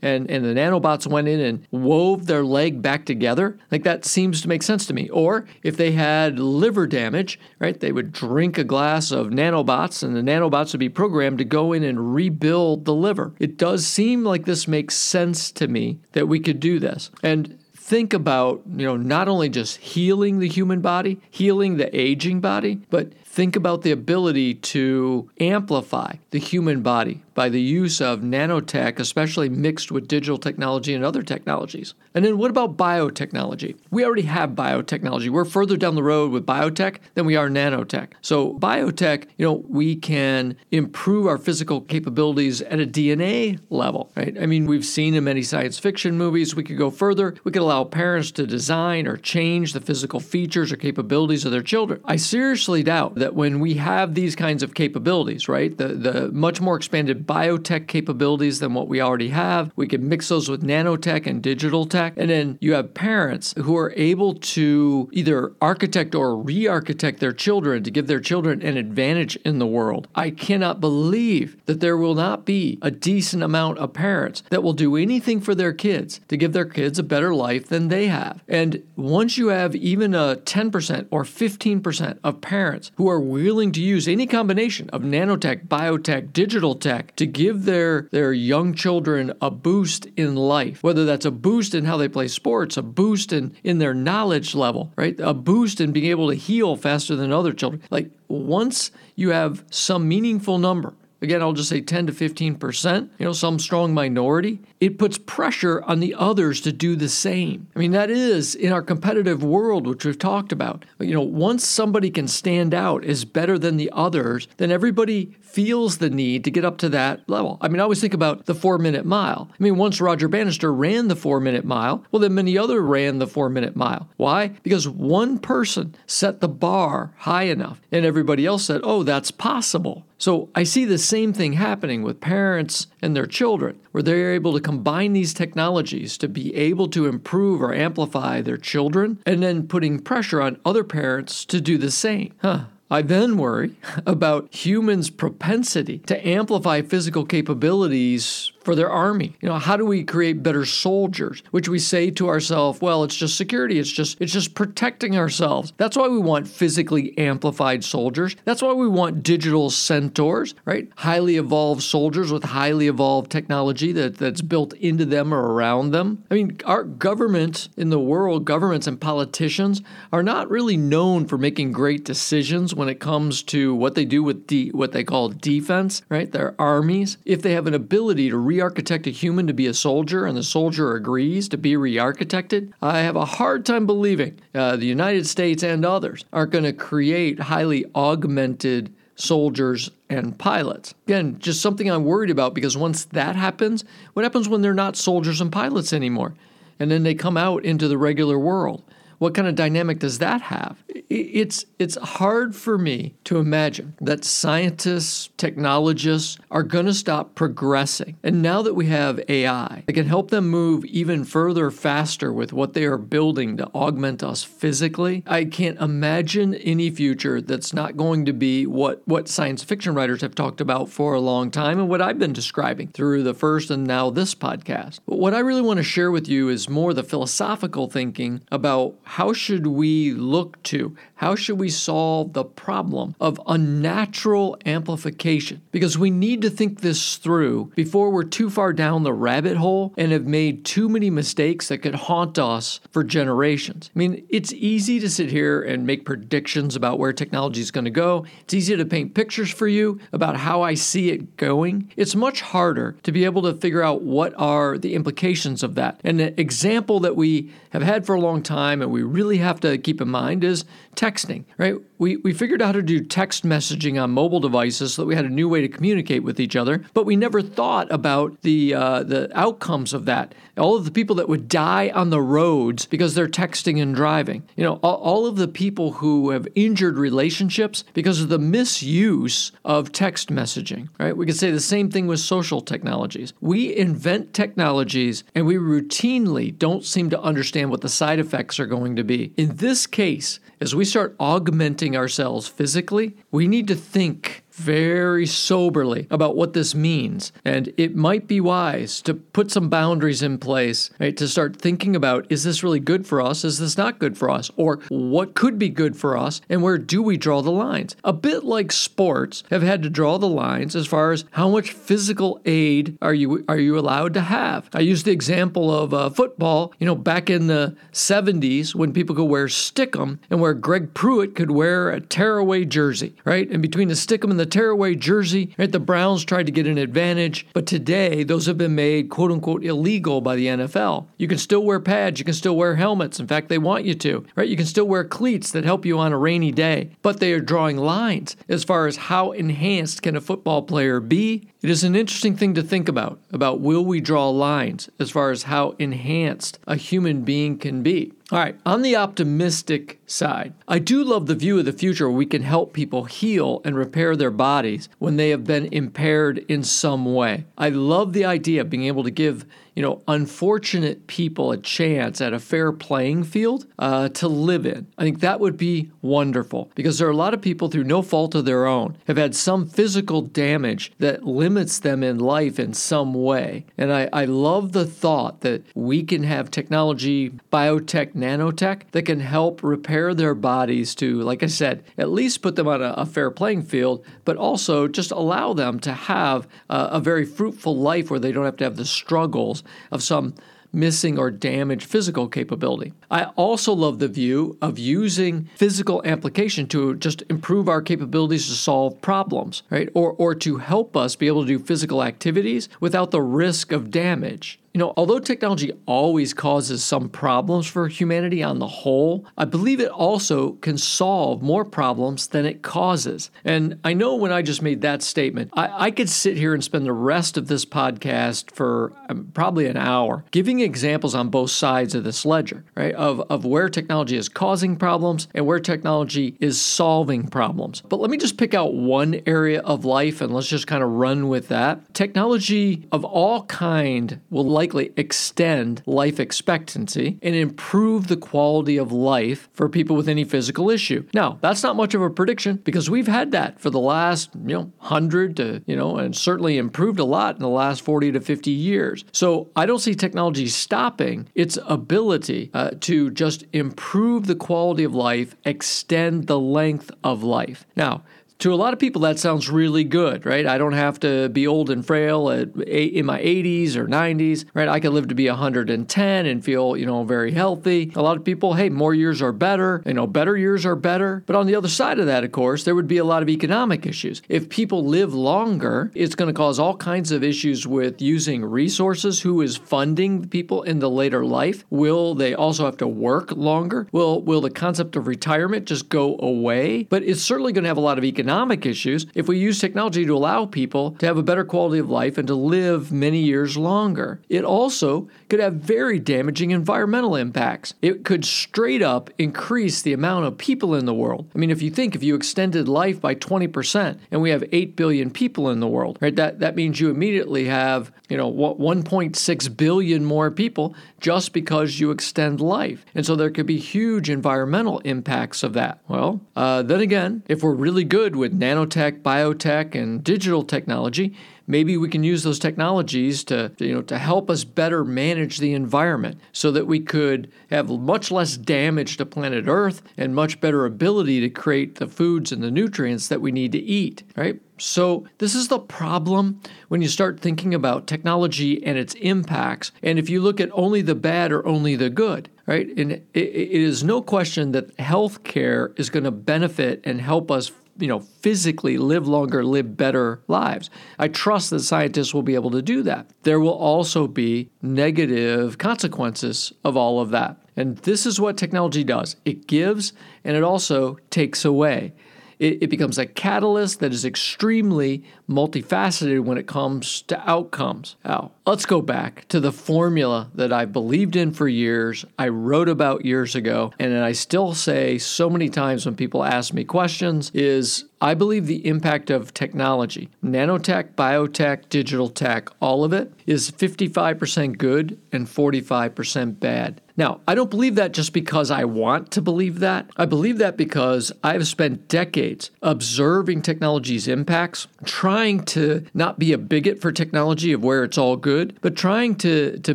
and, 0.00 0.30
and 0.30 0.44
the 0.44 0.54
nanobots 0.54 1.08
went 1.08 1.26
in 1.26 1.40
and 1.40 1.66
wove 1.72 2.26
their 2.26 2.44
leg 2.44 2.80
back 2.80 3.04
together, 3.04 3.58
like 3.72 3.82
that 3.82 4.04
seems 4.04 4.40
to 4.42 4.48
make 4.48 4.62
sense 4.62 4.86
to 4.86 4.94
me. 4.94 5.08
Or 5.10 5.44
if 5.64 5.76
they 5.76 5.90
had 5.92 6.38
liver 6.38 6.86
damage, 6.86 7.40
right, 7.58 7.78
they 7.78 7.90
would 7.90 8.12
drink 8.12 8.58
a 8.58 8.64
glass 8.64 9.10
of 9.10 9.28
nanobots 9.28 10.04
and 10.04 10.16
the 10.16 10.22
nanobots 10.22 10.72
would 10.72 10.80
be 10.80 10.88
programmed 10.88 11.38
to 11.38 11.44
go 11.44 11.72
in 11.72 11.82
and 11.82 12.14
rebuild 12.14 12.84
the 12.84 12.94
liver. 12.94 13.34
It 13.40 13.56
does 13.56 13.86
seem 13.86 14.22
like 14.22 14.44
this 14.44 14.68
makes 14.68 14.94
sense 14.94 15.50
to 15.52 15.63
me 15.70 15.98
that 16.12 16.28
we 16.28 16.40
could 16.40 16.60
do 16.60 16.78
this. 16.78 17.10
And 17.22 17.58
think 17.76 18.12
about, 18.14 18.62
you 18.74 18.86
know, 18.86 18.96
not 18.96 19.28
only 19.28 19.48
just 19.48 19.76
healing 19.76 20.38
the 20.38 20.48
human 20.48 20.80
body, 20.80 21.20
healing 21.30 21.76
the 21.76 21.94
aging 21.98 22.40
body, 22.40 22.80
but 22.90 23.12
think 23.34 23.56
about 23.56 23.82
the 23.82 23.90
ability 23.90 24.54
to 24.54 25.28
amplify 25.40 26.14
the 26.30 26.38
human 26.38 26.82
body 26.82 27.24
by 27.34 27.48
the 27.48 27.60
use 27.60 28.00
of 28.00 28.20
nanotech, 28.20 29.00
especially 29.00 29.48
mixed 29.48 29.90
with 29.90 30.06
digital 30.06 30.38
technology 30.38 30.94
and 30.94 31.04
other 31.04 31.22
technologies. 31.22 31.94
And 32.14 32.24
then 32.24 32.38
what 32.38 32.50
about 32.50 32.76
biotechnology? 32.76 33.76
We 33.90 34.04
already 34.04 34.22
have 34.22 34.50
biotechnology. 34.50 35.30
We're 35.30 35.44
further 35.44 35.76
down 35.76 35.96
the 35.96 36.02
road 36.02 36.30
with 36.30 36.46
biotech 36.46 36.98
than 37.14 37.26
we 37.26 37.34
are 37.34 37.48
nanotech. 37.48 38.12
So 38.22 38.54
biotech, 38.54 39.26
you 39.36 39.46
know, 39.46 39.64
we 39.68 39.96
can 39.96 40.56
improve 40.70 41.26
our 41.26 41.38
physical 41.38 41.80
capabilities 41.80 42.62
at 42.62 42.78
a 42.78 42.86
DNA 42.86 43.58
level, 43.68 44.12
right? 44.16 44.36
I 44.40 44.46
mean, 44.46 44.66
we've 44.66 44.84
seen 44.84 45.14
in 45.14 45.24
many 45.24 45.42
science 45.42 45.78
fiction 45.78 46.16
movies, 46.16 46.54
we 46.54 46.62
could 46.62 46.78
go 46.78 46.90
further. 46.90 47.34
We 47.42 47.50
could 47.50 47.62
allow 47.62 47.82
parents 47.82 48.30
to 48.32 48.46
design 48.46 49.08
or 49.08 49.16
change 49.16 49.72
the 49.72 49.80
physical 49.80 50.20
features 50.20 50.70
or 50.70 50.76
capabilities 50.76 51.44
of 51.44 51.50
their 51.50 51.62
children. 51.62 52.00
I 52.04 52.16
seriously 52.16 52.84
doubt 52.84 53.16
that 53.16 53.23
when 53.32 53.60
we 53.60 53.74
have 53.74 54.14
these 54.14 54.36
kinds 54.36 54.62
of 54.62 54.74
capabilities, 54.74 55.48
right, 55.48 55.76
the, 55.76 55.88
the 55.88 56.32
much 56.32 56.60
more 56.60 56.76
expanded 56.76 57.26
biotech 57.26 57.86
capabilities 57.86 58.60
than 58.60 58.74
what 58.74 58.88
we 58.88 59.00
already 59.00 59.28
have. 59.28 59.72
We 59.76 59.86
can 59.86 60.08
mix 60.08 60.28
those 60.28 60.48
with 60.48 60.62
nanotech 60.62 61.26
and 61.26 61.42
digital 61.42 61.86
tech. 61.86 62.14
And 62.16 62.28
then 62.28 62.58
you 62.60 62.74
have 62.74 62.94
parents 62.94 63.54
who 63.56 63.76
are 63.76 63.92
able 63.96 64.34
to 64.34 65.08
either 65.12 65.52
architect 65.60 66.14
or 66.14 66.36
re 66.36 66.66
architect 66.66 67.20
their 67.20 67.32
children 67.32 67.82
to 67.84 67.90
give 67.90 68.06
their 68.06 68.20
children 68.20 68.62
an 68.62 68.76
advantage 68.76 69.36
in 69.36 69.58
the 69.58 69.66
world. 69.66 70.08
I 70.14 70.30
cannot 70.30 70.80
believe 70.80 71.56
that 71.66 71.80
there 71.80 71.96
will 71.96 72.14
not 72.14 72.44
be 72.44 72.78
a 72.82 72.90
decent 72.90 73.42
amount 73.42 73.78
of 73.78 73.92
parents 73.92 74.42
that 74.50 74.62
will 74.62 74.72
do 74.72 74.96
anything 74.96 75.40
for 75.40 75.54
their 75.54 75.72
kids 75.72 76.20
to 76.28 76.36
give 76.36 76.52
their 76.52 76.64
kids 76.64 76.98
a 76.98 77.02
better 77.02 77.34
life 77.34 77.68
than 77.68 77.88
they 77.88 78.06
have. 78.08 78.42
And 78.48 78.82
once 78.96 79.38
you 79.38 79.48
have 79.48 79.74
even 79.74 80.14
a 80.14 80.36
10% 80.36 81.06
or 81.10 81.22
15% 81.22 82.18
of 82.24 82.40
parents 82.40 82.90
who 82.96 83.08
are 83.08 83.13
willing 83.20 83.72
to 83.72 83.82
use 83.82 84.08
any 84.08 84.26
combination 84.26 84.88
of 84.90 85.02
nanotech, 85.02 85.66
biotech, 85.66 86.32
digital 86.32 86.74
tech 86.74 87.14
to 87.16 87.26
give 87.26 87.64
their 87.64 88.08
their 88.10 88.32
young 88.32 88.74
children 88.74 89.32
a 89.40 89.50
boost 89.50 90.06
in 90.16 90.34
life 90.34 90.82
whether 90.82 91.04
that's 91.04 91.24
a 91.24 91.30
boost 91.30 91.74
in 91.74 91.84
how 91.84 91.96
they 91.96 92.08
play 92.08 92.28
sports 92.28 92.76
a 92.76 92.82
boost 92.82 93.32
in 93.32 93.54
in 93.62 93.78
their 93.78 93.94
knowledge 93.94 94.54
level 94.54 94.92
right? 94.96 95.18
A 95.20 95.34
boost 95.34 95.80
in 95.80 95.92
being 95.92 96.06
able 96.06 96.28
to 96.28 96.34
heal 96.34 96.76
faster 96.76 97.16
than 97.16 97.32
other 97.32 97.52
children. 97.52 97.82
Like 97.90 98.10
once 98.28 98.90
you 99.14 99.30
have 99.30 99.64
some 99.70 100.08
meaningful 100.08 100.58
number 100.58 100.94
again 101.24 101.42
I'll 101.42 101.52
just 101.52 101.68
say 101.68 101.80
10 101.80 102.06
to 102.06 102.12
15%, 102.12 103.10
you 103.18 103.24
know, 103.24 103.32
some 103.32 103.58
strong 103.58 103.92
minority, 103.92 104.60
it 104.80 104.98
puts 104.98 105.18
pressure 105.18 105.82
on 105.82 106.00
the 106.00 106.14
others 106.14 106.60
to 106.60 106.72
do 106.72 106.94
the 106.94 107.08
same. 107.08 107.66
I 107.74 107.78
mean, 107.80 107.90
that 107.92 108.10
is 108.10 108.54
in 108.54 108.72
our 108.72 108.82
competitive 108.82 109.42
world 109.42 109.86
which 109.86 110.04
we've 110.04 110.18
talked 110.18 110.52
about. 110.52 110.84
You 111.00 111.14
know, 111.14 111.22
once 111.22 111.66
somebody 111.66 112.10
can 112.10 112.28
stand 112.28 112.74
out 112.74 113.04
as 113.04 113.24
better 113.24 113.58
than 113.58 113.76
the 113.76 113.90
others, 113.92 114.46
then 114.58 114.70
everybody 114.70 115.36
feels 115.54 115.98
the 115.98 116.10
need 116.10 116.42
to 116.42 116.50
get 116.50 116.64
up 116.64 116.78
to 116.78 116.88
that 116.88 117.20
level. 117.28 117.58
I 117.60 117.68
mean, 117.68 117.78
I 117.78 117.84
always 117.84 118.00
think 118.00 118.12
about 118.12 118.46
the 118.46 118.56
four 118.56 118.76
minute 118.76 119.06
mile. 119.06 119.48
I 119.52 119.62
mean, 119.62 119.76
once 119.76 120.00
Roger 120.00 120.26
Bannister 120.26 120.72
ran 120.72 121.06
the 121.06 121.14
four 121.14 121.38
minute 121.38 121.64
mile, 121.64 122.04
well, 122.10 122.18
then 122.18 122.34
many 122.34 122.58
other 122.58 122.82
ran 122.82 123.20
the 123.20 123.28
four 123.28 123.48
minute 123.48 123.76
mile. 123.76 124.08
Why? 124.16 124.48
Because 124.64 124.88
one 124.88 125.38
person 125.38 125.94
set 126.06 126.40
the 126.40 126.48
bar 126.48 127.12
high 127.18 127.44
enough 127.44 127.80
and 127.92 128.04
everybody 128.04 128.44
else 128.44 128.64
said, 128.64 128.80
oh, 128.82 129.04
that's 129.04 129.30
possible. 129.30 130.04
So 130.18 130.48
I 130.56 130.64
see 130.64 130.84
the 130.84 130.98
same 130.98 131.32
thing 131.32 131.52
happening 131.52 132.02
with 132.02 132.20
parents 132.20 132.88
and 133.00 133.14
their 133.14 133.26
children, 133.26 133.78
where 133.92 134.02
they're 134.02 134.34
able 134.34 134.54
to 134.54 134.60
combine 134.60 135.12
these 135.12 135.34
technologies 135.34 136.18
to 136.18 136.28
be 136.28 136.54
able 136.56 136.88
to 136.88 137.06
improve 137.06 137.62
or 137.62 137.74
amplify 137.74 138.40
their 138.40 138.56
children, 138.56 139.20
and 139.26 139.42
then 139.42 139.68
putting 139.68 140.00
pressure 140.00 140.40
on 140.40 140.58
other 140.64 140.82
parents 140.82 141.44
to 141.44 141.60
do 141.60 141.78
the 141.78 141.90
same. 141.90 142.32
Huh. 142.40 142.64
I 142.94 143.02
then 143.02 143.38
worry 143.38 143.74
about 144.06 144.54
humans' 144.54 145.10
propensity 145.10 145.98
to 146.06 146.26
amplify 146.26 146.82
physical 146.82 147.26
capabilities 147.26 148.52
for 148.64 148.74
their 148.74 148.90
army. 148.90 149.36
You 149.40 149.48
know, 149.48 149.58
how 149.58 149.76
do 149.76 149.84
we 149.84 150.04
create 150.04 150.42
better 150.42 150.64
soldiers? 150.64 151.42
Which 151.50 151.68
we 151.68 151.78
say 151.78 152.10
to 152.12 152.28
ourselves, 152.28 152.80
well, 152.80 153.04
it's 153.04 153.14
just 153.14 153.36
security. 153.36 153.78
It's 153.78 153.90
just 153.90 154.20
it's 154.20 154.32
just 154.32 154.54
protecting 154.54 155.16
ourselves. 155.16 155.72
That's 155.76 155.96
why 155.96 156.08
we 156.08 156.18
want 156.18 156.48
physically 156.48 157.16
amplified 157.18 157.84
soldiers. 157.84 158.36
That's 158.44 158.62
why 158.62 158.72
we 158.72 158.88
want 158.88 159.22
digital 159.22 159.70
centaurs, 159.70 160.54
right? 160.64 160.88
Highly 160.96 161.36
evolved 161.36 161.82
soldiers 161.82 162.32
with 162.32 162.44
highly 162.44 162.88
evolved 162.88 163.30
technology 163.30 163.92
that, 163.92 164.16
that's 164.16 164.40
built 164.40 164.72
into 164.74 165.04
them 165.04 165.34
or 165.34 165.52
around 165.52 165.90
them. 165.90 166.24
I 166.30 166.34
mean, 166.34 166.58
our 166.64 166.84
government 166.84 167.68
in 167.76 167.90
the 167.90 168.00
world, 168.00 168.44
governments 168.44 168.86
and 168.86 169.00
politicians 169.00 169.82
are 170.12 170.22
not 170.22 170.50
really 170.50 170.76
known 170.76 171.26
for 171.26 171.36
making 171.36 171.72
great 171.72 172.04
decisions 172.04 172.74
when 172.74 172.88
it 172.88 173.00
comes 173.00 173.42
to 173.44 173.74
what 173.74 173.94
they 173.94 174.04
do 174.04 174.22
with 174.22 174.46
de- 174.46 174.70
what 174.70 174.92
they 174.92 175.04
call 175.04 175.28
defense, 175.28 176.02
right? 176.08 176.30
Their 176.30 176.54
armies. 176.58 177.18
If 177.24 177.42
they 177.42 177.52
have 177.52 177.66
an 177.66 177.74
ability 177.74 178.30
to 178.30 178.38
re 178.38 178.53
architect 178.60 179.06
a 179.06 179.10
human 179.10 179.46
to 179.46 179.52
be 179.52 179.66
a 179.66 179.74
soldier 179.74 180.26
and 180.26 180.36
the 180.36 180.42
soldier 180.42 180.94
agrees 180.94 181.48
to 181.48 181.58
be 181.58 181.76
re 181.76 181.96
architected, 181.96 182.72
I 182.82 183.00
have 183.00 183.16
a 183.16 183.24
hard 183.24 183.64
time 183.64 183.86
believing 183.86 184.38
uh, 184.54 184.76
the 184.76 184.86
United 184.86 185.26
States 185.26 185.62
and 185.62 185.84
others 185.84 186.24
aren't 186.32 186.52
going 186.52 186.64
to 186.64 186.72
create 186.72 187.40
highly 187.40 187.84
augmented 187.94 188.92
soldiers 189.16 189.90
and 190.10 190.38
pilots. 190.38 190.94
Again, 191.06 191.38
just 191.38 191.60
something 191.60 191.90
I'm 191.90 192.04
worried 192.04 192.30
about 192.30 192.54
because 192.54 192.76
once 192.76 193.04
that 193.06 193.36
happens, 193.36 193.84
what 194.12 194.24
happens 194.24 194.48
when 194.48 194.62
they're 194.62 194.74
not 194.74 194.96
soldiers 194.96 195.40
and 195.40 195.52
pilots 195.52 195.92
anymore? 195.92 196.34
And 196.80 196.90
then 196.90 197.04
they 197.04 197.14
come 197.14 197.36
out 197.36 197.64
into 197.64 197.88
the 197.88 197.98
regular 197.98 198.38
world. 198.38 198.82
What 199.18 199.34
kind 199.34 199.48
of 199.48 199.54
dynamic 199.54 199.98
does 199.98 200.18
that 200.18 200.42
have? 200.42 200.82
It's 200.88 201.66
it's 201.78 201.96
hard 201.96 202.54
for 202.54 202.78
me 202.78 203.14
to 203.24 203.38
imagine 203.38 203.94
that 204.00 204.24
scientists, 204.24 205.30
technologists 205.36 206.38
are 206.50 206.62
going 206.62 206.86
to 206.86 206.94
stop 206.94 207.34
progressing. 207.34 208.16
And 208.22 208.42
now 208.42 208.62
that 208.62 208.74
we 208.74 208.86
have 208.86 209.20
AI, 209.28 209.84
it 209.86 209.92
can 209.92 210.06
help 210.06 210.30
them 210.30 210.48
move 210.48 210.84
even 210.86 211.24
further 211.24 211.70
faster 211.70 212.32
with 212.32 212.52
what 212.52 212.74
they 212.74 212.84
are 212.84 212.98
building 212.98 213.56
to 213.58 213.66
augment 213.68 214.22
us 214.22 214.42
physically. 214.42 215.22
I 215.26 215.44
can't 215.44 215.80
imagine 215.80 216.54
any 216.54 216.90
future 216.90 217.40
that's 217.40 217.72
not 217.72 217.96
going 217.96 218.24
to 218.26 218.32
be 218.32 218.66
what 218.66 219.06
what 219.06 219.28
science 219.28 219.62
fiction 219.62 219.94
writers 219.94 220.22
have 220.22 220.34
talked 220.34 220.60
about 220.60 220.88
for 220.88 221.14
a 221.14 221.20
long 221.20 221.50
time 221.50 221.78
and 221.78 221.88
what 221.88 222.02
I've 222.02 222.18
been 222.18 222.32
describing 222.32 222.88
through 222.88 223.22
the 223.22 223.34
first 223.34 223.70
and 223.70 223.86
now 223.86 224.10
this 224.10 224.34
podcast. 224.34 225.00
But 225.06 225.18
what 225.18 225.34
I 225.34 225.40
really 225.40 225.62
want 225.62 225.78
to 225.78 225.84
share 225.84 226.10
with 226.10 226.28
you 226.28 226.48
is 226.48 226.68
more 226.68 226.94
the 226.94 227.02
philosophical 227.02 227.88
thinking 227.88 228.42
about 228.50 228.94
how 229.04 229.32
should 229.32 229.66
we 229.66 230.12
look 230.12 230.62
to, 230.64 230.96
how 231.16 231.34
should 231.34 231.58
we 231.58 231.68
solve 231.68 232.32
the 232.32 232.44
problem 232.44 233.14
of 233.20 233.40
unnatural 233.46 234.58
amplification? 234.66 235.62
Because 235.70 235.96
we 235.96 236.10
need 236.10 236.42
to 236.42 236.50
think 236.50 236.80
this 236.80 237.16
through 237.16 237.72
before 237.76 238.10
we're 238.10 238.24
too 238.24 238.50
far 238.50 238.72
down 238.72 239.02
the 239.02 239.12
rabbit 239.12 239.56
hole 239.56 239.94
and 239.96 240.12
have 240.12 240.26
made 240.26 240.64
too 240.64 240.88
many 240.88 241.10
mistakes 241.10 241.68
that 241.68 241.78
could 241.78 241.94
haunt 241.94 242.38
us 242.38 242.80
for 242.90 243.04
generations. 243.04 243.90
I 243.94 243.98
mean, 243.98 244.26
it's 244.28 244.52
easy 244.52 245.00
to 245.00 245.08
sit 245.08 245.30
here 245.30 245.62
and 245.62 245.86
make 245.86 246.04
predictions 246.04 246.76
about 246.76 246.98
where 246.98 247.12
technology 247.12 247.60
is 247.60 247.70
going 247.70 247.84
to 247.84 247.90
go. 247.90 248.26
It's 248.40 248.54
easy 248.54 248.76
to 248.76 248.84
paint 248.84 249.14
pictures 249.14 249.52
for 249.52 249.68
you 249.68 250.00
about 250.12 250.36
how 250.36 250.62
I 250.62 250.74
see 250.74 251.10
it 251.10 251.36
going. 251.36 251.92
It's 251.96 252.14
much 252.14 252.40
harder 252.40 252.96
to 253.02 253.12
be 253.12 253.24
able 253.24 253.42
to 253.42 253.54
figure 253.54 253.82
out 253.82 254.02
what 254.02 254.34
are 254.36 254.78
the 254.78 254.94
implications 254.94 255.62
of 255.62 255.74
that. 255.76 256.00
And 256.04 256.18
the 256.20 256.38
example 256.40 257.00
that 257.00 257.16
we 257.16 257.50
have 257.70 257.82
had 257.82 258.06
for 258.06 258.14
a 258.14 258.20
long 258.20 258.42
time 258.42 258.82
and 258.82 258.93
we 258.94 259.02
really 259.02 259.38
have 259.38 259.60
to 259.60 259.76
keep 259.76 260.00
in 260.00 260.08
mind 260.08 260.44
is 260.44 260.64
texting, 260.94 261.44
right? 261.58 261.74
We, 261.98 262.16
we 262.18 262.32
figured 262.32 262.62
out 262.62 262.66
how 262.66 262.72
to 262.72 262.82
do 262.82 263.00
text 263.00 263.44
messaging 263.44 264.00
on 264.00 264.10
mobile 264.12 264.40
devices 264.40 264.94
so 264.94 265.02
that 265.02 265.06
we 265.06 265.16
had 265.16 265.24
a 265.24 265.30
new 265.30 265.48
way 265.48 265.60
to 265.60 265.68
communicate 265.68 266.22
with 266.22 266.38
each 266.38 266.54
other, 266.54 266.84
but 266.94 267.04
we 267.04 267.16
never 267.16 267.42
thought 267.42 267.90
about 267.90 268.40
the, 268.42 268.74
uh, 268.74 269.02
the 269.02 269.30
outcomes 269.36 269.92
of 269.92 270.04
that. 270.04 270.34
All 270.56 270.76
of 270.76 270.84
the 270.84 270.92
people 270.92 271.16
that 271.16 271.28
would 271.28 271.48
die 271.48 271.90
on 271.92 272.10
the 272.10 272.20
roads 272.20 272.86
because 272.86 273.14
they're 273.14 273.26
texting 273.26 273.82
and 273.82 273.94
driving. 273.94 274.44
You 274.54 274.62
know, 274.62 274.74
all, 274.82 274.96
all 274.96 275.26
of 275.26 275.36
the 275.36 275.48
people 275.48 275.92
who 275.92 276.30
have 276.30 276.46
injured 276.54 276.96
relationships 276.96 277.82
because 277.92 278.20
of 278.20 278.28
the 278.28 278.38
misuse 278.38 279.50
of 279.64 279.90
text 279.90 280.28
messaging, 280.30 280.88
right? 281.00 281.16
We 281.16 281.26
could 281.26 281.36
say 281.36 281.50
the 281.50 281.58
same 281.58 281.90
thing 281.90 282.06
with 282.06 282.20
social 282.20 282.60
technologies. 282.60 283.32
We 283.40 283.74
invent 283.76 284.32
technologies 284.32 285.24
and 285.34 285.46
we 285.46 285.56
routinely 285.56 286.56
don't 286.56 286.84
seem 286.84 287.10
to 287.10 287.20
understand 287.20 287.70
what 287.70 287.80
the 287.80 287.88
side 287.88 288.20
effects 288.20 288.60
are 288.60 288.66
going 288.66 288.83
to 288.96 289.04
be. 289.04 289.32
In 289.36 289.56
this 289.56 289.86
case, 289.86 290.40
as 290.64 290.74
we 290.74 290.86
start 290.86 291.14
augmenting 291.20 291.94
ourselves 291.94 292.48
physically, 292.48 293.14
we 293.30 293.46
need 293.46 293.68
to 293.68 293.74
think 293.74 294.44
very 294.54 295.26
soberly 295.26 296.06
about 296.10 296.36
what 296.36 296.52
this 296.52 296.74
means. 296.74 297.32
And 297.44 297.72
it 297.76 297.96
might 297.96 298.28
be 298.28 298.40
wise 298.40 299.02
to 299.02 299.14
put 299.14 299.50
some 299.50 299.68
boundaries 299.68 300.22
in 300.22 300.38
place, 300.38 300.90
right? 301.00 301.16
To 301.16 301.26
start 301.26 301.56
thinking 301.56 301.96
about 301.96 302.26
is 302.30 302.44
this 302.44 302.62
really 302.62 302.78
good 302.80 303.06
for 303.06 303.20
us? 303.20 303.44
Is 303.44 303.58
this 303.58 303.76
not 303.76 303.98
good 303.98 304.16
for 304.16 304.30
us? 304.30 304.50
Or 304.56 304.80
what 304.88 305.34
could 305.34 305.58
be 305.58 305.68
good 305.68 305.96
for 305.96 306.16
us? 306.16 306.40
And 306.48 306.62
where 306.62 306.78
do 306.78 307.02
we 307.02 307.16
draw 307.16 307.42
the 307.42 307.50
lines? 307.50 307.96
A 308.04 308.12
bit 308.12 308.44
like 308.44 308.70
sports 308.70 309.42
have 309.50 309.62
had 309.62 309.82
to 309.82 309.90
draw 309.90 310.18
the 310.18 310.28
lines 310.28 310.76
as 310.76 310.86
far 310.86 311.10
as 311.10 311.24
how 311.32 311.48
much 311.48 311.72
physical 311.72 312.40
aid 312.44 312.96
are 313.02 313.14
you 313.14 313.44
are 313.48 313.58
you 313.58 313.76
allowed 313.76 314.14
to 314.14 314.20
have. 314.20 314.68
I 314.72 314.80
use 314.80 315.02
the 315.02 315.10
example 315.10 315.76
of 315.76 315.92
uh, 315.92 316.10
football, 316.10 316.72
you 316.78 316.86
know, 316.86 316.94
back 316.94 317.28
in 317.28 317.48
the 317.48 317.76
70s 317.92 318.74
when 318.74 318.92
people 318.92 319.16
could 319.16 319.24
wear 319.24 319.46
stickum 319.46 320.20
and 320.30 320.40
where 320.54 320.60
Greg 320.60 320.94
Pruitt 320.94 321.34
could 321.34 321.50
wear 321.50 321.90
a 321.90 322.00
tearaway 322.00 322.64
jersey, 322.64 323.16
right? 323.24 323.50
And 323.50 323.60
between 323.60 323.88
the 323.88 323.94
stickum 323.94 324.30
and 324.30 324.38
the 324.38 324.44
the 324.44 324.50
tearaway 324.50 324.94
jersey, 324.94 325.54
right? 325.56 325.72
The 325.72 325.80
Browns 325.80 326.22
tried 326.22 326.44
to 326.44 326.52
get 326.52 326.66
an 326.66 326.76
advantage, 326.76 327.46
but 327.54 327.66
today 327.66 328.24
those 328.24 328.44
have 328.44 328.58
been 328.58 328.74
made 328.74 329.08
quote 329.08 329.32
unquote 329.32 329.64
illegal 329.64 330.20
by 330.20 330.36
the 330.36 330.48
NFL. 330.48 331.06
You 331.16 331.28
can 331.28 331.38
still 331.38 331.64
wear 331.64 331.80
pads, 331.80 332.18
you 332.18 332.26
can 332.26 332.34
still 332.34 332.54
wear 332.54 332.74
helmets. 332.74 333.18
In 333.18 333.26
fact, 333.26 333.48
they 333.48 333.56
want 333.56 333.86
you 333.86 333.94
to, 333.94 334.26
right? 334.36 334.48
You 334.48 334.56
can 334.56 334.66
still 334.66 334.84
wear 334.84 335.02
cleats 335.02 335.50
that 335.52 335.64
help 335.64 335.86
you 335.86 335.98
on 335.98 336.12
a 336.12 336.18
rainy 336.18 336.52
day, 336.52 336.90
but 337.00 337.20
they 337.20 337.32
are 337.32 337.40
drawing 337.40 337.78
lines 337.78 338.36
as 338.50 338.64
far 338.64 338.86
as 338.86 338.96
how 338.96 339.32
enhanced 339.32 340.02
can 340.02 340.14
a 340.14 340.20
football 340.20 340.60
player 340.60 341.00
be. 341.00 341.48
It 341.64 341.70
is 341.70 341.82
an 341.82 341.96
interesting 341.96 342.36
thing 342.36 342.52
to 342.56 342.62
think 342.62 342.90
about 342.90 343.20
about 343.32 343.58
will 343.58 343.86
we 343.86 343.98
draw 343.98 344.28
lines 344.28 344.90
as 344.98 345.10
far 345.10 345.30
as 345.30 345.44
how 345.44 345.70
enhanced 345.78 346.58
a 346.66 346.76
human 346.76 347.22
being 347.22 347.56
can 347.56 347.82
be. 347.82 348.12
All 348.30 348.38
right, 348.38 348.60
on 348.66 348.82
the 348.82 348.96
optimistic 348.96 349.98
side, 350.04 350.52
I 350.68 350.78
do 350.78 351.02
love 351.02 351.24
the 351.24 351.34
view 351.34 351.58
of 351.58 351.64
the 351.64 351.72
future 351.72 352.06
where 352.06 352.18
we 352.18 352.26
can 352.26 352.42
help 352.42 352.74
people 352.74 353.04
heal 353.04 353.62
and 353.64 353.74
repair 353.76 354.14
their 354.14 354.30
bodies 354.30 354.90
when 354.98 355.16
they 355.16 355.30
have 355.30 355.44
been 355.44 355.72
impaired 355.72 356.44
in 356.48 356.64
some 356.64 357.14
way. 357.14 357.46
I 357.56 357.70
love 357.70 358.12
the 358.12 358.26
idea 358.26 358.60
of 358.60 358.68
being 358.68 358.84
able 358.84 359.04
to 359.04 359.10
give 359.10 359.46
you 359.74 359.82
know, 359.82 360.02
unfortunate 360.06 361.06
people 361.06 361.50
a 361.50 361.56
chance 361.56 362.20
at 362.20 362.32
a 362.32 362.38
fair 362.38 362.72
playing 362.72 363.24
field 363.24 363.66
uh, 363.78 364.08
to 364.10 364.28
live 364.28 364.66
in. 364.66 364.86
I 364.96 365.02
think 365.02 365.20
that 365.20 365.40
would 365.40 365.56
be 365.56 365.90
wonderful 366.00 366.70
because 366.74 366.98
there 366.98 367.08
are 367.08 367.12
a 367.12 367.16
lot 367.16 367.34
of 367.34 367.42
people 367.42 367.68
through 367.68 367.84
no 367.84 368.02
fault 368.02 368.34
of 368.34 368.44
their 368.44 368.66
own 368.66 368.96
have 369.06 369.16
had 369.16 369.34
some 369.34 369.66
physical 369.66 370.22
damage 370.22 370.92
that 370.98 371.24
limits 371.24 371.80
them 371.80 372.02
in 372.02 372.18
life 372.18 372.58
in 372.58 372.72
some 372.72 373.14
way. 373.14 373.66
And 373.76 373.92
I, 373.92 374.08
I 374.12 374.24
love 374.26 374.72
the 374.72 374.86
thought 374.86 375.40
that 375.40 375.64
we 375.74 376.02
can 376.04 376.22
have 376.22 376.50
technology, 376.50 377.30
biotech, 377.52 378.14
nanotech 378.14 378.82
that 378.92 379.02
can 379.02 379.20
help 379.20 379.62
repair 379.62 380.14
their 380.14 380.34
bodies 380.34 380.94
to, 380.96 381.20
like 381.22 381.42
I 381.42 381.46
said, 381.46 381.82
at 381.98 382.10
least 382.10 382.42
put 382.42 382.56
them 382.56 382.68
on 382.68 382.80
a, 382.80 382.94
a 382.96 383.06
fair 383.06 383.30
playing 383.30 383.62
field, 383.62 384.04
but 384.24 384.36
also 384.36 384.86
just 384.86 385.10
allow 385.10 385.52
them 385.52 385.80
to 385.80 385.92
have 385.92 386.46
a, 386.70 386.76
a 386.92 387.00
very 387.00 387.24
fruitful 387.24 387.76
life 387.76 388.10
where 388.10 388.20
they 388.20 388.30
don't 388.30 388.44
have 388.44 388.56
to 388.58 388.64
have 388.64 388.76
the 388.76 388.84
struggles 388.84 389.63
of 389.90 390.02
some 390.02 390.34
missing 390.74 391.18
or 391.18 391.30
damaged 391.30 391.86
physical 391.86 392.28
capability. 392.28 392.92
I 393.10 393.24
also 393.36 393.72
love 393.72 394.00
the 394.00 394.08
view 394.08 394.58
of 394.60 394.78
using 394.78 395.48
physical 395.54 396.02
application 396.04 396.66
to 396.68 396.96
just 396.96 397.22
improve 397.30 397.68
our 397.68 397.80
capabilities 397.80 398.48
to 398.48 398.54
solve 398.54 399.00
problems, 399.00 399.62
right? 399.70 399.88
Or 399.94 400.12
or 400.12 400.34
to 400.34 400.58
help 400.58 400.96
us 400.96 401.16
be 401.16 401.28
able 401.28 401.42
to 401.42 401.48
do 401.48 401.58
physical 401.58 402.02
activities 402.02 402.68
without 402.80 403.12
the 403.12 403.22
risk 403.22 403.72
of 403.72 403.90
damage. 403.90 404.58
You 404.74 404.80
know, 404.80 404.92
although 404.96 405.20
technology 405.20 405.70
always 405.86 406.34
causes 406.34 406.82
some 406.82 407.08
problems 407.08 407.68
for 407.68 407.86
humanity 407.86 408.42
on 408.42 408.58
the 408.58 408.66
whole, 408.66 409.24
I 409.38 409.44
believe 409.44 409.78
it 409.78 409.88
also 409.88 410.54
can 410.54 410.78
solve 410.78 411.42
more 411.42 411.64
problems 411.64 412.26
than 412.26 412.44
it 412.44 412.62
causes. 412.62 413.30
And 413.44 413.78
I 413.84 413.94
know 413.94 414.16
when 414.16 414.32
I 414.32 414.42
just 414.42 414.62
made 414.62 414.80
that 414.80 415.00
statement, 415.00 415.52
I, 415.52 415.84
I 415.84 415.90
could 415.92 416.08
sit 416.08 416.36
here 416.36 416.54
and 416.54 416.64
spend 416.64 416.86
the 416.86 416.92
rest 416.92 417.36
of 417.36 417.46
this 417.46 417.64
podcast 417.64 418.50
for 418.50 418.92
um, 419.08 419.30
probably 419.32 419.66
an 419.66 419.76
hour 419.76 420.24
giving 420.32 420.58
examples 420.58 421.14
on 421.14 421.28
both 421.28 421.52
sides 421.52 421.94
of 421.94 422.02
this 422.02 422.26
ledger, 422.26 422.64
right? 422.74 422.96
Of, 422.96 423.20
of 423.30 423.44
where 423.44 423.68
technology 423.68 424.16
is 424.16 424.28
causing 424.28 424.74
problems 424.74 425.28
and 425.36 425.46
where 425.46 425.60
technology 425.60 426.36
is 426.40 426.60
solving 426.60 427.28
problems. 427.28 427.80
But 427.82 428.00
let 428.00 428.10
me 428.10 428.16
just 428.16 428.38
pick 428.38 428.54
out 428.54 428.74
one 428.74 429.20
area 429.24 429.60
of 429.60 429.84
life 429.84 430.20
and 430.20 430.34
let's 430.34 430.48
just 430.48 430.66
kind 430.66 430.82
of 430.82 430.90
run 430.90 431.28
with 431.28 431.46
that. 431.46 431.94
Technology 431.94 432.88
of 432.90 433.04
all 433.04 433.44
kind 433.44 434.20
will 434.30 434.42
likely 434.42 434.63
likely 434.64 434.92
extend 434.96 435.82
life 435.84 436.18
expectancy 436.18 437.18
and 437.20 437.34
improve 437.34 438.06
the 438.06 438.16
quality 438.16 438.78
of 438.78 438.90
life 438.90 439.50
for 439.52 439.68
people 439.68 439.94
with 439.94 440.08
any 440.08 440.24
physical 440.24 440.70
issue. 440.70 441.06
Now, 441.12 441.38
that's 441.42 441.62
not 441.62 441.76
much 441.76 441.92
of 441.92 442.00
a 442.00 442.08
prediction 442.08 442.56
because 442.64 442.88
we've 442.88 443.06
had 443.06 443.32
that 443.32 443.60
for 443.60 443.68
the 443.68 443.78
last, 443.78 444.30
you 444.34 444.54
know, 444.54 444.72
100 444.78 445.36
to, 445.36 445.62
you 445.66 445.76
know, 445.76 445.98
and 445.98 446.16
certainly 446.16 446.56
improved 446.56 446.98
a 446.98 447.04
lot 447.04 447.36
in 447.36 447.42
the 447.42 447.48
last 447.48 447.82
40 447.82 448.12
to 448.12 448.20
50 448.20 448.50
years. 448.50 449.04
So 449.12 449.50
I 449.54 449.66
don't 449.66 449.80
see 449.80 449.94
technology 449.94 450.46
stopping 450.48 451.28
its 451.34 451.58
ability 451.66 452.50
uh, 452.54 452.70
to 452.80 453.10
just 453.10 453.44
improve 453.52 454.26
the 454.26 454.34
quality 454.34 454.84
of 454.84 454.94
life, 454.94 455.36
extend 455.44 456.26
the 456.26 456.40
length 456.40 456.90
of 457.02 457.22
life. 457.22 457.66
Now, 457.76 458.02
to 458.38 458.52
a 458.52 458.56
lot 458.56 458.72
of 458.72 458.78
people 458.78 459.02
that 459.02 459.18
sounds 459.18 459.48
really 459.48 459.84
good 459.84 460.26
right? 460.26 460.46
I 460.46 460.58
don't 460.58 460.72
have 460.72 461.00
to 461.00 461.28
be 461.28 461.46
old 461.46 461.70
and 461.70 461.86
frail 461.86 462.30
at, 462.30 462.54
in 462.56 463.06
my 463.06 463.20
80s 463.20 463.76
or 463.76 463.86
90s 463.86 464.44
right? 464.54 464.68
I 464.68 464.80
can 464.80 464.92
live 464.92 465.08
to 465.08 465.14
be 465.14 465.28
110 465.28 466.26
and 466.26 466.44
feel 466.44 466.76
you 466.76 466.86
know 466.86 467.04
very 467.04 467.32
healthy. 467.32 467.92
A 467.94 468.02
lot 468.02 468.16
of 468.16 468.24
people 468.24 468.54
hey 468.54 468.68
more 468.68 468.94
years 468.94 469.22
are 469.22 469.32
better 469.32 469.82
you 469.86 469.94
know 469.94 470.06
better 470.06 470.36
years 470.36 470.66
are 470.66 470.76
better. 470.76 471.22
But 471.26 471.36
on 471.36 471.46
the 471.46 471.54
other 471.54 471.68
side 471.68 471.98
of 471.98 472.06
that 472.06 472.24
of 472.24 472.32
course 472.32 472.64
there 472.64 472.74
would 472.74 472.88
be 472.88 472.98
a 472.98 473.04
lot 473.04 473.22
of 473.22 473.28
economic 473.28 473.86
issues. 473.86 474.22
If 474.28 474.48
people 474.48 474.84
live 474.84 475.14
longer 475.14 475.90
it's 475.94 476.14
going 476.14 476.32
to 476.32 476.36
cause 476.36 476.58
all 476.58 476.76
kinds 476.76 477.12
of 477.12 477.22
issues 477.22 477.66
with 477.66 478.02
using 478.02 478.44
resources. 478.44 479.20
Who 479.22 479.40
is 479.40 479.56
funding 479.56 480.28
people 480.28 480.62
in 480.62 480.80
the 480.80 480.90
later 480.90 481.24
life? 481.24 481.64
Will 481.70 482.14
they 482.14 482.34
also 482.34 482.64
have 482.64 482.76
to 482.78 482.88
work 482.88 483.32
longer? 483.32 483.86
Will 483.92 484.22
will 484.22 484.40
the 484.40 484.50
concept 484.50 484.96
of 484.96 485.06
retirement 485.06 485.66
just 485.66 485.88
go 485.88 486.18
away? 486.18 486.84
But 486.84 487.02
it's 487.04 487.22
certainly 487.22 487.52
going 487.52 487.64
to 487.64 487.68
have 487.68 487.76
a 487.76 487.80
lot 487.80 487.98
of 487.98 488.04
economic 488.04 488.23
economic 488.24 488.64
issues 488.64 489.04
if 489.14 489.28
we 489.28 489.38
use 489.38 489.60
technology 489.60 490.06
to 490.06 490.16
allow 490.16 490.46
people 490.46 490.92
to 490.92 491.04
have 491.04 491.18
a 491.18 491.22
better 491.22 491.44
quality 491.44 491.78
of 491.78 491.90
life 491.90 492.16
and 492.16 492.26
to 492.26 492.34
live 492.34 492.90
many 492.90 493.18
years 493.18 493.54
longer. 493.54 494.18
It 494.30 494.44
also 494.44 495.08
could 495.28 495.40
have 495.40 495.54
very 495.54 495.98
damaging 495.98 496.50
environmental 496.50 497.16
impacts. 497.16 497.74
It 497.82 498.02
could 498.02 498.24
straight 498.24 498.80
up 498.80 499.10
increase 499.18 499.82
the 499.82 499.92
amount 499.92 500.24
of 500.24 500.38
people 500.38 500.74
in 500.74 500.86
the 500.86 500.94
world. 500.94 501.30
I 501.34 501.38
mean, 501.38 501.50
if 501.50 501.60
you 501.60 501.70
think 501.70 501.94
if 501.94 502.02
you 502.02 502.14
extended 502.14 502.66
life 502.66 502.98
by 502.98 503.14
20% 503.14 503.98
and 504.10 504.22
we 504.22 504.30
have 504.30 504.42
8 504.50 504.74
billion 504.74 505.10
people 505.10 505.50
in 505.50 505.60
the 505.60 505.68
world, 505.68 505.98
right? 506.00 506.16
That 506.16 506.40
that 506.40 506.56
means 506.56 506.80
you 506.80 506.88
immediately 506.88 507.44
have, 507.44 507.92
you 508.08 508.16
know, 508.16 508.28
what 508.28 508.58
1.6 508.58 509.56
billion 509.56 510.04
more 510.04 510.30
people 510.30 510.74
just 510.98 511.34
because 511.34 511.78
you 511.78 511.90
extend 511.90 512.40
life. 512.40 512.86
And 512.94 513.04
so 513.04 513.16
there 513.16 513.30
could 513.30 513.44
be 513.44 513.58
huge 513.58 514.08
environmental 514.08 514.78
impacts 514.78 515.42
of 515.42 515.52
that. 515.52 515.80
Well, 515.88 516.22
uh, 516.34 516.62
then 516.62 516.80
again, 516.80 517.22
if 517.28 517.42
we're 517.42 517.54
really 517.54 517.84
good 517.84 518.13
with 518.16 518.38
nanotech, 518.38 519.02
biotech, 519.02 519.74
and 519.74 520.02
digital 520.02 520.42
technology, 520.42 521.14
maybe 521.46 521.76
we 521.76 521.88
can 521.88 522.02
use 522.02 522.22
those 522.22 522.38
technologies 522.38 523.24
to, 523.24 523.52
you 523.58 523.74
know 523.74 523.82
to 523.82 523.98
help 523.98 524.30
us 524.30 524.44
better 524.44 524.84
manage 524.84 525.38
the 525.38 525.52
environment 525.52 526.18
so 526.32 526.50
that 526.50 526.66
we 526.66 526.80
could 526.80 527.30
have 527.50 527.68
much 527.68 528.10
less 528.10 528.36
damage 528.36 528.96
to 528.96 529.06
planet 529.06 529.44
Earth 529.46 529.82
and 529.96 530.14
much 530.14 530.40
better 530.40 530.64
ability 530.64 531.20
to 531.20 531.28
create 531.28 531.76
the 531.76 531.86
foods 531.86 532.32
and 532.32 532.42
the 532.42 532.50
nutrients 532.50 533.08
that 533.08 533.20
we 533.20 533.32
need 533.32 533.52
to 533.52 533.58
eat, 533.58 534.02
right? 534.16 534.40
So, 534.56 535.04
this 535.18 535.34
is 535.34 535.48
the 535.48 535.58
problem 535.58 536.40
when 536.68 536.80
you 536.80 536.86
start 536.86 537.18
thinking 537.18 537.54
about 537.54 537.88
technology 537.88 538.64
and 538.64 538.78
its 538.78 538.94
impacts. 538.94 539.72
And 539.82 539.98
if 539.98 540.08
you 540.08 540.20
look 540.20 540.40
at 540.40 540.48
only 540.52 540.80
the 540.80 540.94
bad 540.94 541.32
or 541.32 541.44
only 541.44 541.74
the 541.74 541.90
good, 541.90 542.30
right? 542.46 542.68
And 542.76 542.92
it, 542.92 543.02
it 543.14 543.50
is 543.50 543.82
no 543.82 544.00
question 544.00 544.52
that 544.52 544.76
healthcare 544.76 545.76
is 545.78 545.90
going 545.90 546.04
to 546.04 546.12
benefit 546.12 546.80
and 546.84 547.00
help 547.00 547.32
us 547.32 547.50
you 547.78 547.88
know, 547.88 548.00
physically 548.00 548.78
live 548.78 549.06
longer, 549.08 549.44
live 549.44 549.76
better 549.76 550.22
lives. 550.28 550.70
I 550.98 551.08
trust 551.08 551.50
that 551.50 551.60
scientists 551.60 552.14
will 552.14 552.22
be 552.22 552.34
able 552.34 552.50
to 552.52 552.62
do 552.62 552.82
that. 552.82 553.10
There 553.22 553.40
will 553.40 553.54
also 553.54 554.06
be 554.06 554.50
negative 554.62 555.58
consequences 555.58 556.52
of 556.64 556.76
all 556.76 557.00
of 557.00 557.10
that. 557.10 557.40
And 557.56 557.78
this 557.78 558.06
is 558.06 558.20
what 558.20 558.36
technology 558.36 558.84
does 558.84 559.16
it 559.24 559.46
gives 559.46 559.92
and 560.24 560.36
it 560.36 560.42
also 560.42 560.98
takes 561.10 561.44
away. 561.44 561.92
It, 562.38 562.62
it 562.62 562.70
becomes 562.70 562.98
a 562.98 563.06
catalyst 563.06 563.80
that 563.80 563.92
is 563.92 564.04
extremely 564.04 565.04
multifaceted 565.28 566.24
when 566.24 566.38
it 566.38 566.46
comes 566.46 567.02
to 567.02 567.30
outcomes. 567.30 567.96
Now, 568.04 568.32
let's 568.46 568.66
go 568.66 568.80
back 568.80 569.26
to 569.28 569.40
the 569.40 569.52
formula 569.52 570.30
that 570.34 570.52
I 570.52 570.64
believed 570.64 571.16
in 571.16 571.32
for 571.32 571.48
years, 571.48 572.04
I 572.18 572.28
wrote 572.28 572.68
about 572.68 573.04
years 573.04 573.34
ago, 573.34 573.72
and 573.78 573.96
I 573.96 574.12
still 574.12 574.54
say 574.54 574.98
so 574.98 575.30
many 575.30 575.48
times 575.48 575.86
when 575.86 575.96
people 575.96 576.24
ask 576.24 576.52
me 576.52 576.64
questions 576.64 577.30
is 577.34 577.84
I 578.04 578.12
believe 578.12 578.46
the 578.46 578.66
impact 578.66 579.08
of 579.08 579.32
technology, 579.32 580.10
nanotech, 580.22 580.92
biotech, 580.94 581.70
digital 581.70 582.10
tech, 582.10 582.50
all 582.60 582.84
of 582.84 582.92
it 582.92 583.10
is 583.26 583.50
55% 583.50 584.58
good 584.58 585.00
and 585.10 585.26
45% 585.26 586.38
bad. 586.38 586.82
Now, 586.98 587.22
I 587.26 587.34
don't 587.34 587.50
believe 587.50 587.74
that 587.76 587.92
just 587.92 588.12
because 588.12 588.50
I 588.50 588.64
want 588.64 589.10
to 589.12 589.22
believe 589.22 589.60
that. 589.60 589.90
I 589.96 590.04
believe 590.04 590.36
that 590.38 590.58
because 590.58 591.12
I've 591.24 591.46
spent 591.48 591.88
decades 591.88 592.50
observing 592.62 593.40
technology's 593.40 594.06
impacts, 594.06 594.68
trying 594.84 595.44
to 595.46 595.84
not 595.94 596.18
be 596.18 596.32
a 596.32 596.38
bigot 596.38 596.80
for 596.82 596.92
technology 596.92 597.52
of 597.52 597.64
where 597.64 597.84
it's 597.84 597.98
all 597.98 598.16
good, 598.16 598.58
but 598.60 598.76
trying 598.76 599.16
to, 599.16 599.58
to 599.60 599.74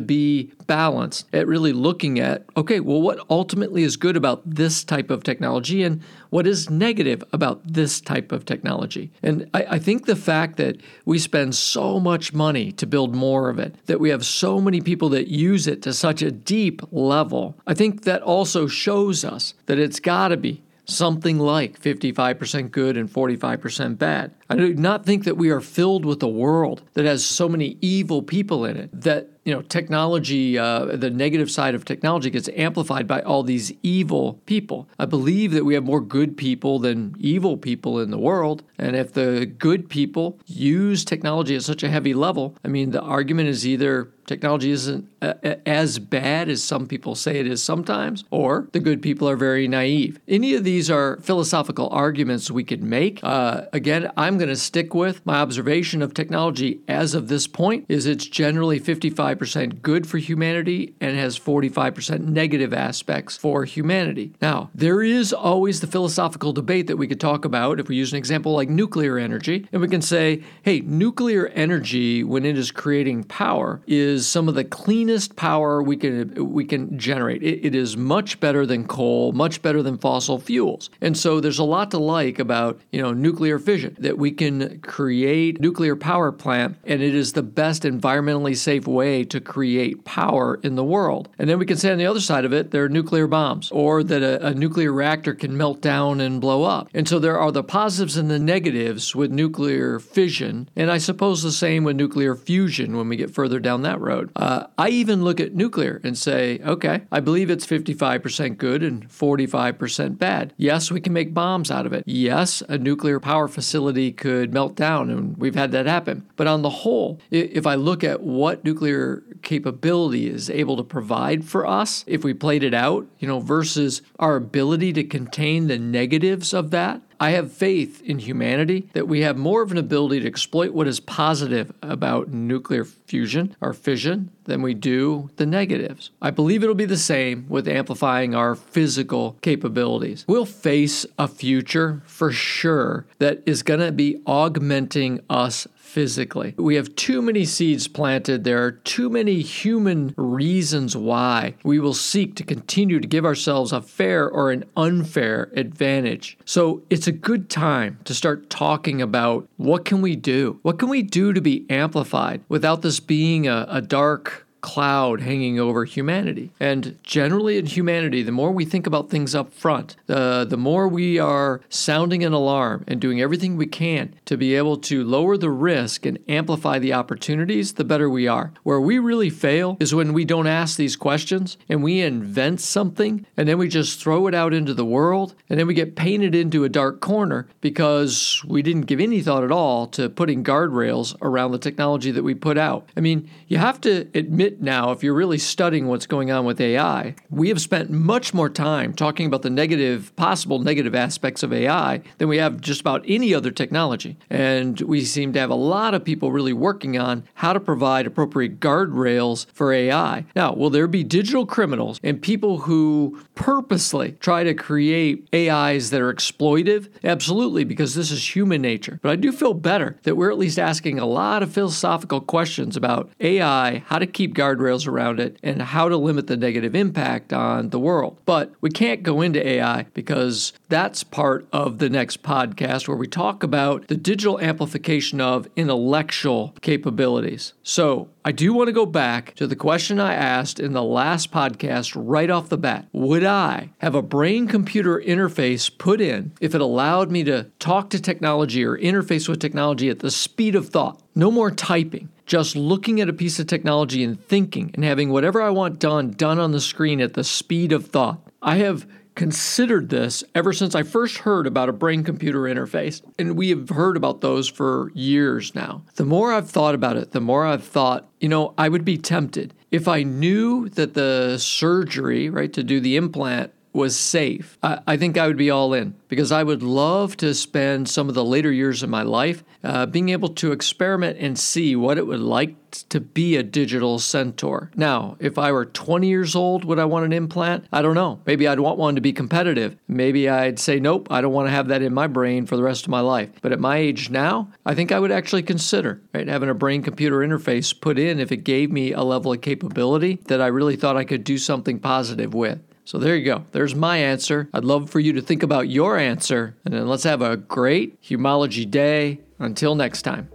be 0.00 0.52
balanced 0.70 1.26
at 1.32 1.48
really 1.48 1.72
looking 1.72 2.20
at 2.20 2.44
okay, 2.56 2.78
well, 2.78 3.02
what 3.02 3.18
ultimately 3.28 3.82
is 3.82 3.96
good 3.96 4.16
about 4.16 4.40
this 4.48 4.84
type 4.84 5.10
of 5.10 5.24
technology 5.24 5.82
and 5.82 6.00
what 6.28 6.46
is 6.46 6.70
negative 6.70 7.24
about 7.32 7.60
this 7.64 8.00
type 8.00 8.30
of 8.30 8.44
technology. 8.44 9.10
And 9.20 9.50
I, 9.52 9.64
I, 9.70 9.78
think 9.80 10.06
the 10.06 10.14
fact 10.14 10.58
that 10.58 10.76
we 11.04 11.18
spend 11.18 11.56
so 11.56 11.98
much 11.98 12.32
money 12.32 12.70
to 12.70 12.86
build 12.86 13.16
more 13.16 13.50
of 13.50 13.58
it, 13.58 13.74
that 13.86 13.98
we 13.98 14.10
have 14.10 14.24
so 14.24 14.60
many 14.60 14.80
people 14.80 15.08
that 15.08 15.26
use 15.26 15.66
it 15.66 15.82
to 15.82 15.92
such 15.92 16.22
a 16.22 16.30
deep 16.30 16.82
level, 16.92 17.56
I 17.66 17.74
think 17.74 18.04
that 18.04 18.22
also 18.22 18.68
shows 18.68 19.24
us 19.24 19.54
that 19.66 19.80
it's 19.80 19.98
got 19.98 20.28
to 20.28 20.36
be 20.36 20.62
something 20.90 21.38
like 21.38 21.80
55% 21.80 22.70
good 22.70 22.96
and 22.96 23.08
45% 23.08 23.98
bad. 23.98 24.32
I 24.48 24.56
do 24.56 24.74
not 24.74 25.04
think 25.04 25.24
that 25.24 25.36
we 25.36 25.50
are 25.50 25.60
filled 25.60 26.04
with 26.04 26.22
a 26.22 26.28
world 26.28 26.82
that 26.94 27.04
has 27.04 27.24
so 27.24 27.48
many 27.48 27.76
evil 27.80 28.22
people 28.22 28.64
in 28.64 28.76
it 28.76 29.00
that 29.00 29.28
you 29.50 29.56
know 29.56 29.62
technology 29.62 30.56
uh, 30.56 30.84
the 30.84 31.10
negative 31.10 31.50
side 31.50 31.74
of 31.74 31.84
technology 31.84 32.30
gets 32.30 32.48
amplified 32.54 33.08
by 33.08 33.20
all 33.22 33.42
these 33.42 33.72
evil 33.82 34.34
people 34.46 34.88
i 35.00 35.04
believe 35.04 35.50
that 35.50 35.64
we 35.64 35.74
have 35.74 35.82
more 35.82 36.00
good 36.00 36.36
people 36.36 36.78
than 36.78 37.16
evil 37.18 37.56
people 37.56 37.98
in 37.98 38.12
the 38.12 38.18
world 38.18 38.62
and 38.78 38.94
if 38.94 39.12
the 39.12 39.46
good 39.58 39.88
people 39.88 40.38
use 40.46 41.04
technology 41.04 41.56
at 41.56 41.64
such 41.64 41.82
a 41.82 41.88
heavy 41.88 42.14
level 42.14 42.56
i 42.64 42.68
mean 42.68 42.92
the 42.92 43.02
argument 43.02 43.48
is 43.48 43.66
either 43.66 44.12
technology 44.30 44.70
isn't 44.70 45.08
as 45.20 45.98
bad 45.98 46.48
as 46.48 46.62
some 46.62 46.86
people 46.86 47.16
say 47.16 47.40
it 47.40 47.48
is 47.48 47.60
sometimes, 47.60 48.24
or 48.30 48.68
the 48.70 48.78
good 48.78 49.02
people 49.02 49.28
are 49.28 49.34
very 49.34 49.66
naive. 49.66 50.20
Any 50.28 50.54
of 50.54 50.62
these 50.62 50.88
are 50.88 51.18
philosophical 51.18 51.88
arguments 51.90 52.48
we 52.48 52.62
could 52.62 52.82
make. 52.82 53.18
Uh, 53.24 53.62
again, 53.72 54.08
I'm 54.16 54.38
going 54.38 54.48
to 54.48 54.54
stick 54.54 54.94
with 54.94 55.26
my 55.26 55.40
observation 55.40 56.00
of 56.00 56.14
technology 56.14 56.80
as 56.86 57.14
of 57.14 57.26
this 57.26 57.48
point 57.48 57.86
is 57.88 58.06
it's 58.06 58.24
generally 58.24 58.78
55% 58.78 59.39
good 59.82 60.06
for 60.06 60.18
humanity 60.18 60.94
and 61.00 61.16
has 61.16 61.38
45% 61.38 62.20
negative 62.20 62.72
aspects 62.72 63.36
for 63.36 63.64
humanity. 63.64 64.32
Now, 64.40 64.70
there 64.74 65.02
is 65.02 65.32
always 65.32 65.80
the 65.80 65.86
philosophical 65.86 66.52
debate 66.52 66.86
that 66.88 66.96
we 66.96 67.08
could 67.08 67.20
talk 67.20 67.44
about 67.44 67.80
if 67.80 67.88
we 67.88 67.96
use 67.96 68.12
an 68.12 68.18
example 68.18 68.52
like 68.52 68.68
nuclear 68.68 69.18
energy, 69.18 69.66
and 69.72 69.80
we 69.80 69.88
can 69.88 70.02
say, 70.02 70.42
hey, 70.62 70.80
nuclear 70.80 71.46
energy, 71.48 72.22
when 72.22 72.44
it 72.44 72.58
is 72.58 72.70
creating 72.70 73.24
power, 73.24 73.80
is 73.86 74.10
is 74.10 74.28
some 74.28 74.48
of 74.48 74.54
the 74.54 74.64
cleanest 74.64 75.36
power 75.36 75.82
we 75.82 75.96
can 75.96 76.52
we 76.52 76.64
can 76.64 76.98
generate. 76.98 77.42
It, 77.42 77.64
it 77.64 77.74
is 77.74 77.96
much 77.96 78.40
better 78.40 78.66
than 78.66 78.86
coal, 78.86 79.32
much 79.32 79.62
better 79.62 79.82
than 79.82 79.98
fossil 79.98 80.38
fuels. 80.38 80.90
And 81.00 81.16
so 81.16 81.40
there's 81.40 81.58
a 81.58 81.64
lot 81.64 81.90
to 81.92 81.98
like 81.98 82.38
about, 82.38 82.80
you 82.90 83.00
know, 83.00 83.12
nuclear 83.12 83.58
fission 83.58 83.96
that 84.00 84.18
we 84.18 84.30
can 84.30 84.80
create 84.80 85.60
nuclear 85.60 85.96
power 85.96 86.32
plant 86.32 86.76
and 86.84 87.02
it 87.02 87.14
is 87.14 87.32
the 87.32 87.42
best 87.42 87.82
environmentally 87.84 88.56
safe 88.56 88.86
way 88.86 89.19
to 89.24 89.40
create 89.40 90.04
power 90.04 90.60
in 90.62 90.76
the 90.76 90.84
world. 90.84 91.28
And 91.38 91.48
then 91.48 91.58
we 91.58 91.66
can 91.66 91.76
say 91.76 91.90
on 91.90 91.98
the 91.98 92.06
other 92.06 92.20
side 92.20 92.44
of 92.44 92.52
it 92.52 92.70
there 92.70 92.84
are 92.84 92.88
nuclear 92.88 93.26
bombs 93.26 93.70
or 93.70 94.02
that 94.04 94.22
a, 94.22 94.48
a 94.48 94.54
nuclear 94.54 94.92
reactor 94.92 95.34
can 95.34 95.56
melt 95.56 95.80
down 95.80 96.20
and 96.20 96.40
blow 96.40 96.64
up. 96.64 96.88
And 96.94 97.08
so 97.08 97.18
there 97.18 97.38
are 97.38 97.52
the 97.52 97.64
positives 97.64 98.16
and 98.16 98.30
the 98.30 98.38
negatives 98.38 99.14
with 99.14 99.30
nuclear 99.30 99.98
fission 99.98 100.68
and 100.76 100.90
I 100.90 100.98
suppose 100.98 101.42
the 101.42 101.52
same 101.52 101.84
with 101.84 101.96
nuclear 101.96 102.34
fusion 102.34 102.96
when 102.96 103.08
we 103.08 103.16
get 103.16 103.34
further 103.34 103.60
down 103.60 103.82
that 103.82 104.00
road 104.00 104.10
road. 104.10 104.32
Uh, 104.36 104.66
I 104.76 104.88
even 104.88 105.22
look 105.22 105.40
at 105.40 105.54
nuclear 105.54 106.00
and 106.02 106.16
say, 106.16 106.58
okay, 106.60 107.02
I 107.12 107.20
believe 107.20 107.50
it's 107.50 107.66
55% 107.66 108.58
good 108.58 108.82
and 108.82 109.08
45% 109.08 110.18
bad. 110.18 110.52
Yes, 110.56 110.90
we 110.90 111.00
can 111.00 111.12
make 111.12 111.32
bombs 111.32 111.70
out 111.70 111.86
of 111.86 111.92
it. 111.92 112.04
Yes, 112.06 112.62
a 112.68 112.76
nuclear 112.76 113.20
power 113.20 113.48
facility 113.48 114.12
could 114.12 114.52
melt 114.52 114.74
down, 114.74 115.10
and 115.10 115.36
we've 115.36 115.54
had 115.54 115.72
that 115.72 115.86
happen. 115.86 116.26
But 116.36 116.46
on 116.46 116.62
the 116.62 116.70
whole, 116.70 117.20
if 117.30 117.66
I 117.66 117.76
look 117.76 118.02
at 118.02 118.22
what 118.22 118.64
nuclear 118.64 119.09
capability 119.42 120.28
is 120.28 120.50
able 120.50 120.76
to 120.76 120.84
provide 120.84 121.44
for 121.44 121.66
us, 121.66 122.04
if 122.06 122.24
we 122.24 122.34
played 122.34 122.62
it 122.62 122.74
out, 122.74 123.06
you 123.18 123.28
know, 123.28 123.40
versus 123.40 124.02
our 124.18 124.36
ability 124.36 124.92
to 124.94 125.04
contain 125.04 125.66
the 125.66 125.78
negatives 125.78 126.52
of 126.54 126.70
that, 126.70 127.02
I 127.22 127.32
have 127.32 127.52
faith 127.52 128.00
in 128.02 128.18
humanity 128.18 128.88
that 128.94 129.06
we 129.06 129.20
have 129.20 129.36
more 129.36 129.60
of 129.60 129.70
an 129.70 129.76
ability 129.76 130.20
to 130.20 130.26
exploit 130.26 130.72
what 130.72 130.88
is 130.88 131.00
positive 131.00 131.70
about 131.82 132.32
nuclear 132.32 132.82
fusion 132.82 133.54
or 133.60 133.74
fission 133.74 134.30
than 134.44 134.62
we 134.62 134.72
do 134.72 135.28
the 135.36 135.44
negatives. 135.44 136.10
I 136.22 136.30
believe 136.30 136.62
it'll 136.62 136.74
be 136.74 136.86
the 136.86 136.96
same 136.96 137.44
with 137.46 137.68
amplifying 137.68 138.34
our 138.34 138.54
physical 138.54 139.36
capabilities. 139.42 140.24
We'll 140.26 140.46
face 140.46 141.04
a 141.18 141.28
future 141.28 142.02
for 142.06 142.32
sure 142.32 143.04
that 143.18 143.42
is 143.44 143.62
going 143.62 143.80
to 143.80 143.92
be 143.92 144.22
augmenting 144.26 145.20
us 145.28 145.68
physically. 145.90 146.54
We 146.56 146.76
have 146.76 146.94
too 146.94 147.20
many 147.20 147.44
seeds 147.44 147.88
planted. 147.88 148.44
There 148.44 148.64
are 148.64 148.70
too 148.70 149.10
many 149.10 149.40
human 149.40 150.14
reasons 150.16 150.96
why 150.96 151.54
we 151.64 151.80
will 151.80 151.94
seek 151.94 152.36
to 152.36 152.44
continue 152.44 153.00
to 153.00 153.08
give 153.08 153.24
ourselves 153.24 153.72
a 153.72 153.82
fair 153.82 154.28
or 154.28 154.52
an 154.52 154.64
unfair 154.76 155.50
advantage. 155.56 156.38
So 156.44 156.82
it's 156.90 157.08
a 157.08 157.12
good 157.12 157.50
time 157.50 157.98
to 158.04 158.14
start 158.14 158.48
talking 158.48 159.02
about 159.02 159.48
what 159.56 159.84
can 159.84 160.00
we 160.00 160.14
do? 160.14 160.60
What 160.62 160.78
can 160.78 160.88
we 160.88 161.02
do 161.02 161.32
to 161.32 161.40
be 161.40 161.66
amplified 161.68 162.42
without 162.48 162.82
this 162.82 163.00
being 163.00 163.48
a, 163.48 163.66
a 163.68 163.82
dark 163.82 164.46
cloud 164.60 165.20
hanging 165.20 165.58
over 165.58 165.84
humanity. 165.84 166.50
And 166.60 166.98
generally 167.02 167.58
in 167.58 167.66
humanity, 167.66 168.22
the 168.22 168.32
more 168.32 168.50
we 168.50 168.64
think 168.64 168.86
about 168.86 169.10
things 169.10 169.34
up 169.34 169.52
front, 169.52 169.96
the, 170.06 170.46
the 170.48 170.56
more 170.56 170.88
we 170.88 171.18
are 171.18 171.60
sounding 171.68 172.24
an 172.24 172.32
alarm 172.32 172.84
and 172.86 173.00
doing 173.00 173.20
everything 173.20 173.56
we 173.56 173.66
can 173.66 174.14
to 174.26 174.36
be 174.36 174.54
able 174.54 174.76
to 174.76 175.04
lower 175.04 175.36
the 175.36 175.50
risk 175.50 176.06
and 176.06 176.18
amplify 176.28 176.78
the 176.78 176.92
opportunities, 176.92 177.74
the 177.74 177.84
better 177.84 178.08
we 178.08 178.26
are. 178.26 178.52
Where 178.62 178.80
we 178.80 178.98
really 178.98 179.30
fail 179.30 179.76
is 179.80 179.94
when 179.94 180.12
we 180.12 180.24
don't 180.24 180.46
ask 180.46 180.76
these 180.76 180.96
questions 180.96 181.56
and 181.68 181.82
we 181.82 182.00
invent 182.00 182.60
something 182.60 183.26
and 183.36 183.48
then 183.48 183.58
we 183.58 183.68
just 183.68 184.00
throw 184.00 184.26
it 184.26 184.34
out 184.34 184.54
into 184.54 184.74
the 184.74 184.84
world 184.84 185.34
and 185.48 185.58
then 185.58 185.66
we 185.66 185.74
get 185.74 185.96
painted 185.96 186.34
into 186.34 186.64
a 186.64 186.68
dark 186.68 187.00
corner 187.00 187.48
because 187.60 188.42
we 188.46 188.62
didn't 188.62 188.82
give 188.82 189.00
any 189.00 189.20
thought 189.22 189.44
at 189.44 189.52
all 189.52 189.86
to 189.88 190.08
putting 190.08 190.44
guardrails 190.44 191.16
around 191.22 191.52
the 191.52 191.58
technology 191.58 192.10
that 192.10 192.22
we 192.22 192.34
put 192.34 192.58
out. 192.58 192.88
I 192.96 193.00
mean, 193.00 193.28
you 193.48 193.58
have 193.58 193.80
to 193.82 194.08
admit 194.14 194.49
now, 194.58 194.90
if 194.90 195.02
you're 195.02 195.14
really 195.14 195.38
studying 195.38 195.86
what's 195.86 196.06
going 196.06 196.30
on 196.30 196.44
with 196.44 196.60
AI, 196.60 197.14
we 197.28 197.48
have 197.48 197.60
spent 197.60 197.90
much 197.90 198.32
more 198.32 198.48
time 198.48 198.94
talking 198.94 199.26
about 199.26 199.42
the 199.42 199.50
negative, 199.50 200.14
possible 200.16 200.58
negative 200.58 200.94
aspects 200.94 201.42
of 201.42 201.52
AI 201.52 202.02
than 202.18 202.28
we 202.28 202.38
have 202.38 202.60
just 202.60 202.80
about 202.80 203.04
any 203.06 203.34
other 203.34 203.50
technology. 203.50 204.16
And 204.28 204.80
we 204.80 205.04
seem 205.04 205.32
to 205.34 205.40
have 205.40 205.50
a 205.50 205.54
lot 205.54 205.94
of 205.94 206.04
people 206.04 206.32
really 206.32 206.52
working 206.52 206.98
on 206.98 207.24
how 207.34 207.52
to 207.52 207.60
provide 207.60 208.06
appropriate 208.06 208.60
guardrails 208.60 209.46
for 209.52 209.72
AI. 209.72 210.24
Now, 210.34 210.54
will 210.54 210.70
there 210.70 210.88
be 210.88 211.04
digital 211.04 211.46
criminals 211.46 212.00
and 212.02 212.20
people 212.20 212.58
who 212.58 213.20
purposely 213.34 214.12
try 214.20 214.44
to 214.44 214.54
create 214.54 215.28
AIs 215.34 215.90
that 215.90 216.00
are 216.00 216.12
exploitive? 216.12 216.88
Absolutely, 217.04 217.64
because 217.64 217.94
this 217.94 218.10
is 218.10 218.34
human 218.34 218.62
nature. 218.62 218.98
But 219.02 219.12
I 219.12 219.16
do 219.16 219.32
feel 219.32 219.54
better 219.54 219.98
that 220.02 220.16
we're 220.16 220.30
at 220.30 220.38
least 220.38 220.58
asking 220.58 220.98
a 220.98 221.06
lot 221.06 221.42
of 221.42 221.52
philosophical 221.52 222.20
questions 222.20 222.76
about 222.76 223.10
AI, 223.20 223.78
how 223.86 223.98
to 223.98 224.06
keep 224.06 224.34
guardrails 224.40 224.86
around 224.86 225.20
it, 225.20 225.38
and 225.42 225.60
how 225.60 225.88
to 225.88 225.96
limit 225.96 226.26
the 226.26 226.36
negative 226.36 226.74
impact 226.74 227.32
on 227.32 227.70
the 227.70 227.78
world. 227.78 228.18
But 228.24 228.52
we 228.60 228.70
can't 228.70 229.02
go 229.02 229.20
into 229.20 229.46
AI 229.46 229.86
because 229.92 230.52
that's 230.68 231.04
part 231.04 231.46
of 231.52 231.78
the 231.78 231.90
next 231.90 232.22
podcast 232.22 232.88
where 232.88 232.96
we 232.96 233.06
talk 233.06 233.42
about 233.42 233.88
the 233.88 233.96
digital 233.96 234.40
amplification 234.40 235.20
of 235.20 235.48
intellectual 235.56 236.54
capabilities. 236.62 237.52
So 237.62 238.08
I 238.24 238.32
do 238.32 238.52
want 238.52 238.68
to 238.68 238.72
go 238.72 238.86
back 238.86 239.34
to 239.36 239.46
the 239.46 239.56
question 239.56 239.98
I 239.98 240.14
asked 240.14 240.60
in 240.60 240.72
the 240.72 240.82
last 240.82 241.32
podcast 241.32 241.92
right 241.96 242.30
off 242.30 242.48
the 242.48 242.58
bat. 242.58 242.86
Would 242.92 243.24
I 243.24 243.70
have 243.78 243.94
a 243.94 244.02
brain 244.02 244.46
computer 244.46 245.00
interface 245.00 245.70
put 245.76 246.00
in 246.00 246.32
if 246.40 246.54
it 246.54 246.60
allowed 246.60 247.10
me 247.10 247.24
to 247.24 247.50
talk 247.58 247.90
to 247.90 248.00
technology 248.00 248.64
or 248.64 248.76
interface 248.78 249.28
with 249.28 249.40
technology 249.40 249.88
at 249.88 250.00
the 250.00 250.10
speed 250.10 250.54
of 250.54 250.68
thought? 250.68 251.00
No 251.14 251.30
more 251.30 251.50
typing 251.50 252.08
just 252.30 252.54
looking 252.54 253.00
at 253.00 253.08
a 253.08 253.12
piece 253.12 253.40
of 253.40 253.48
technology 253.48 254.04
and 254.04 254.24
thinking 254.28 254.70
and 254.74 254.84
having 254.84 255.10
whatever 255.10 255.42
I 255.42 255.50
want 255.50 255.80
done 255.80 256.12
done 256.12 256.38
on 256.38 256.52
the 256.52 256.60
screen 256.60 257.00
at 257.00 257.14
the 257.14 257.24
speed 257.24 257.72
of 257.72 257.88
thought. 257.88 258.20
I 258.40 258.58
have 258.58 258.86
considered 259.16 259.88
this 259.88 260.22
ever 260.32 260.52
since 260.52 260.76
I 260.76 260.84
first 260.84 261.18
heard 261.18 261.48
about 261.48 261.68
a 261.68 261.72
brain 261.72 262.04
computer 262.04 262.42
interface, 262.42 263.02
and 263.18 263.36
we 263.36 263.50
have 263.50 263.68
heard 263.70 263.96
about 263.96 264.20
those 264.20 264.46
for 264.48 264.92
years 264.94 265.56
now. 265.56 265.82
The 265.96 266.04
more 266.04 266.32
I've 266.32 266.48
thought 266.48 266.76
about 266.76 266.96
it, 266.96 267.10
the 267.10 267.20
more 267.20 267.44
I've 267.44 267.64
thought, 267.64 268.08
you 268.20 268.28
know, 268.28 268.54
I 268.56 268.68
would 268.68 268.84
be 268.84 268.96
tempted. 268.96 269.52
If 269.72 269.88
I 269.88 270.04
knew 270.04 270.68
that 270.70 270.94
the 270.94 271.36
surgery, 271.36 272.30
right, 272.30 272.52
to 272.52 272.62
do 272.62 272.78
the 272.78 272.94
implant 272.94 273.52
was 273.72 273.96
safe, 273.96 274.58
I, 274.62 274.80
I, 274.86 274.96
think 274.96 275.16
I 275.16 275.26
would 275.26 275.36
be 275.36 275.50
all 275.50 275.72
in 275.74 275.94
because 276.08 276.32
I 276.32 276.42
would 276.42 276.62
love 276.62 277.16
to 277.18 277.34
spend 277.34 277.88
some 277.88 278.08
of 278.08 278.14
the 278.14 278.24
later 278.24 278.50
years 278.50 278.82
of 278.82 278.90
my 278.90 279.02
life 279.02 279.44
uh, 279.62 279.86
being 279.86 280.08
able 280.08 280.30
to 280.30 280.52
experiment 280.52 281.18
and 281.20 281.38
see 281.38 281.76
what 281.76 281.98
it 281.98 282.06
would 282.06 282.20
like 282.20 282.56
to 282.88 283.00
be 283.00 283.36
a 283.36 283.42
digital 283.42 283.98
centaur. 283.98 284.70
Now, 284.76 285.16
if 285.18 285.38
I 285.38 285.52
were 285.52 285.66
20 285.66 286.08
years 286.08 286.34
old, 286.36 286.64
would 286.64 286.78
I 286.78 286.84
want 286.84 287.04
an 287.04 287.12
implant? 287.12 287.66
I 287.72 287.82
don't 287.82 287.94
know. 287.94 288.20
Maybe 288.26 288.46
I'd 288.46 288.60
want 288.60 288.78
one 288.78 288.94
to 288.94 289.00
be 289.00 289.12
competitive. 289.12 289.76
Maybe 289.88 290.28
I'd 290.28 290.58
say, 290.58 290.78
nope, 290.80 291.08
I 291.10 291.20
don't 291.20 291.32
want 291.32 291.46
to 291.46 291.52
have 291.52 291.68
that 291.68 291.82
in 291.82 291.92
my 291.92 292.06
brain 292.06 292.46
for 292.46 292.56
the 292.56 292.62
rest 292.62 292.84
of 292.84 292.90
my 292.90 293.00
life. 293.00 293.30
But 293.42 293.52
at 293.52 293.60
my 293.60 293.76
age 293.76 294.10
now, 294.10 294.48
I 294.64 294.74
think 294.74 294.92
I 294.92 295.00
would 295.00 295.12
actually 295.12 295.42
consider 295.42 296.00
right, 296.14 296.28
having 296.28 296.48
a 296.48 296.54
brain 296.54 296.82
computer 296.82 297.18
interface 297.18 297.78
put 297.78 297.98
in 297.98 298.20
if 298.20 298.32
it 298.32 298.44
gave 298.44 298.70
me 298.70 298.92
a 298.92 299.02
level 299.02 299.32
of 299.32 299.40
capability 299.40 300.20
that 300.26 300.40
I 300.40 300.46
really 300.46 300.76
thought 300.76 300.96
I 300.96 301.04
could 301.04 301.24
do 301.24 301.38
something 301.38 301.78
positive 301.78 302.34
with. 302.34 302.60
So 302.90 302.98
there 302.98 303.14
you 303.14 303.24
go. 303.24 303.44
There's 303.52 303.76
my 303.76 303.98
answer. 303.98 304.48
I'd 304.52 304.64
love 304.64 304.90
for 304.90 304.98
you 304.98 305.12
to 305.12 305.22
think 305.22 305.44
about 305.44 305.68
your 305.68 305.96
answer, 305.96 306.56
and 306.64 306.74
then 306.74 306.88
let's 306.88 307.04
have 307.04 307.22
a 307.22 307.36
great 307.36 308.02
Humology 308.02 308.68
day. 308.68 309.20
Until 309.38 309.76
next 309.76 310.02
time. 310.02 310.28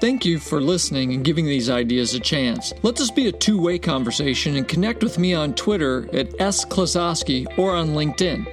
Thank 0.00 0.24
you 0.24 0.38
for 0.38 0.60
listening 0.60 1.12
and 1.14 1.24
giving 1.24 1.44
these 1.44 1.68
ideas 1.68 2.14
a 2.14 2.20
chance. 2.20 2.72
Let 2.84 2.94
this 2.94 3.10
be 3.10 3.26
a 3.26 3.32
two 3.32 3.60
way 3.60 3.80
conversation 3.80 4.54
and 4.54 4.68
connect 4.68 5.02
with 5.02 5.18
me 5.18 5.34
on 5.34 5.52
Twitter 5.54 6.08
at 6.16 6.40
S. 6.40 6.64
sklososky 6.64 7.58
or 7.58 7.74
on 7.74 7.88
LinkedIn. 7.88 8.46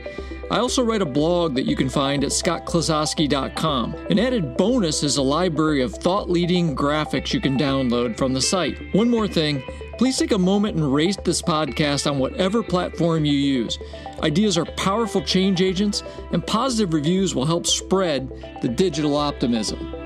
I 0.52 0.58
also 0.58 0.84
write 0.84 1.02
a 1.02 1.06
blog 1.06 1.56
that 1.56 1.66
you 1.66 1.76
can 1.76 1.90
find 1.90 2.24
at 2.24 2.32
scottklososky.com. 2.32 3.94
An 4.10 4.20
added 4.20 4.58
bonus 4.58 5.04
is 5.04 5.18
a 5.18 5.22
library 5.22 5.82
of 5.82 5.94
thought 5.94 6.30
leading 6.30 6.76
graphics 6.76 7.34
you 7.34 7.40
can 7.40 7.58
download 7.58 8.18
from 8.18 8.34
the 8.34 8.42
site. 8.42 8.78
One 8.94 9.10
more 9.10 9.28
thing 9.28 9.64
please 10.00 10.18
take 10.18 10.32
a 10.32 10.38
moment 10.38 10.78
and 10.78 10.94
rate 10.94 11.22
this 11.26 11.42
podcast 11.42 12.10
on 12.10 12.20
whatever 12.20 12.64
platform 12.64 13.26
you 13.26 13.34
use. 13.34 13.78
Ideas 14.24 14.58
are 14.58 14.64
powerful 14.64 15.22
change 15.22 15.62
agents, 15.62 16.04
and 16.32 16.46
positive 16.48 16.94
reviews 16.94 17.36
will 17.36 17.46
help 17.46 17.68
spread 17.68 18.30
the 18.62 18.70
digital 18.70 19.18
optimism. 19.18 19.99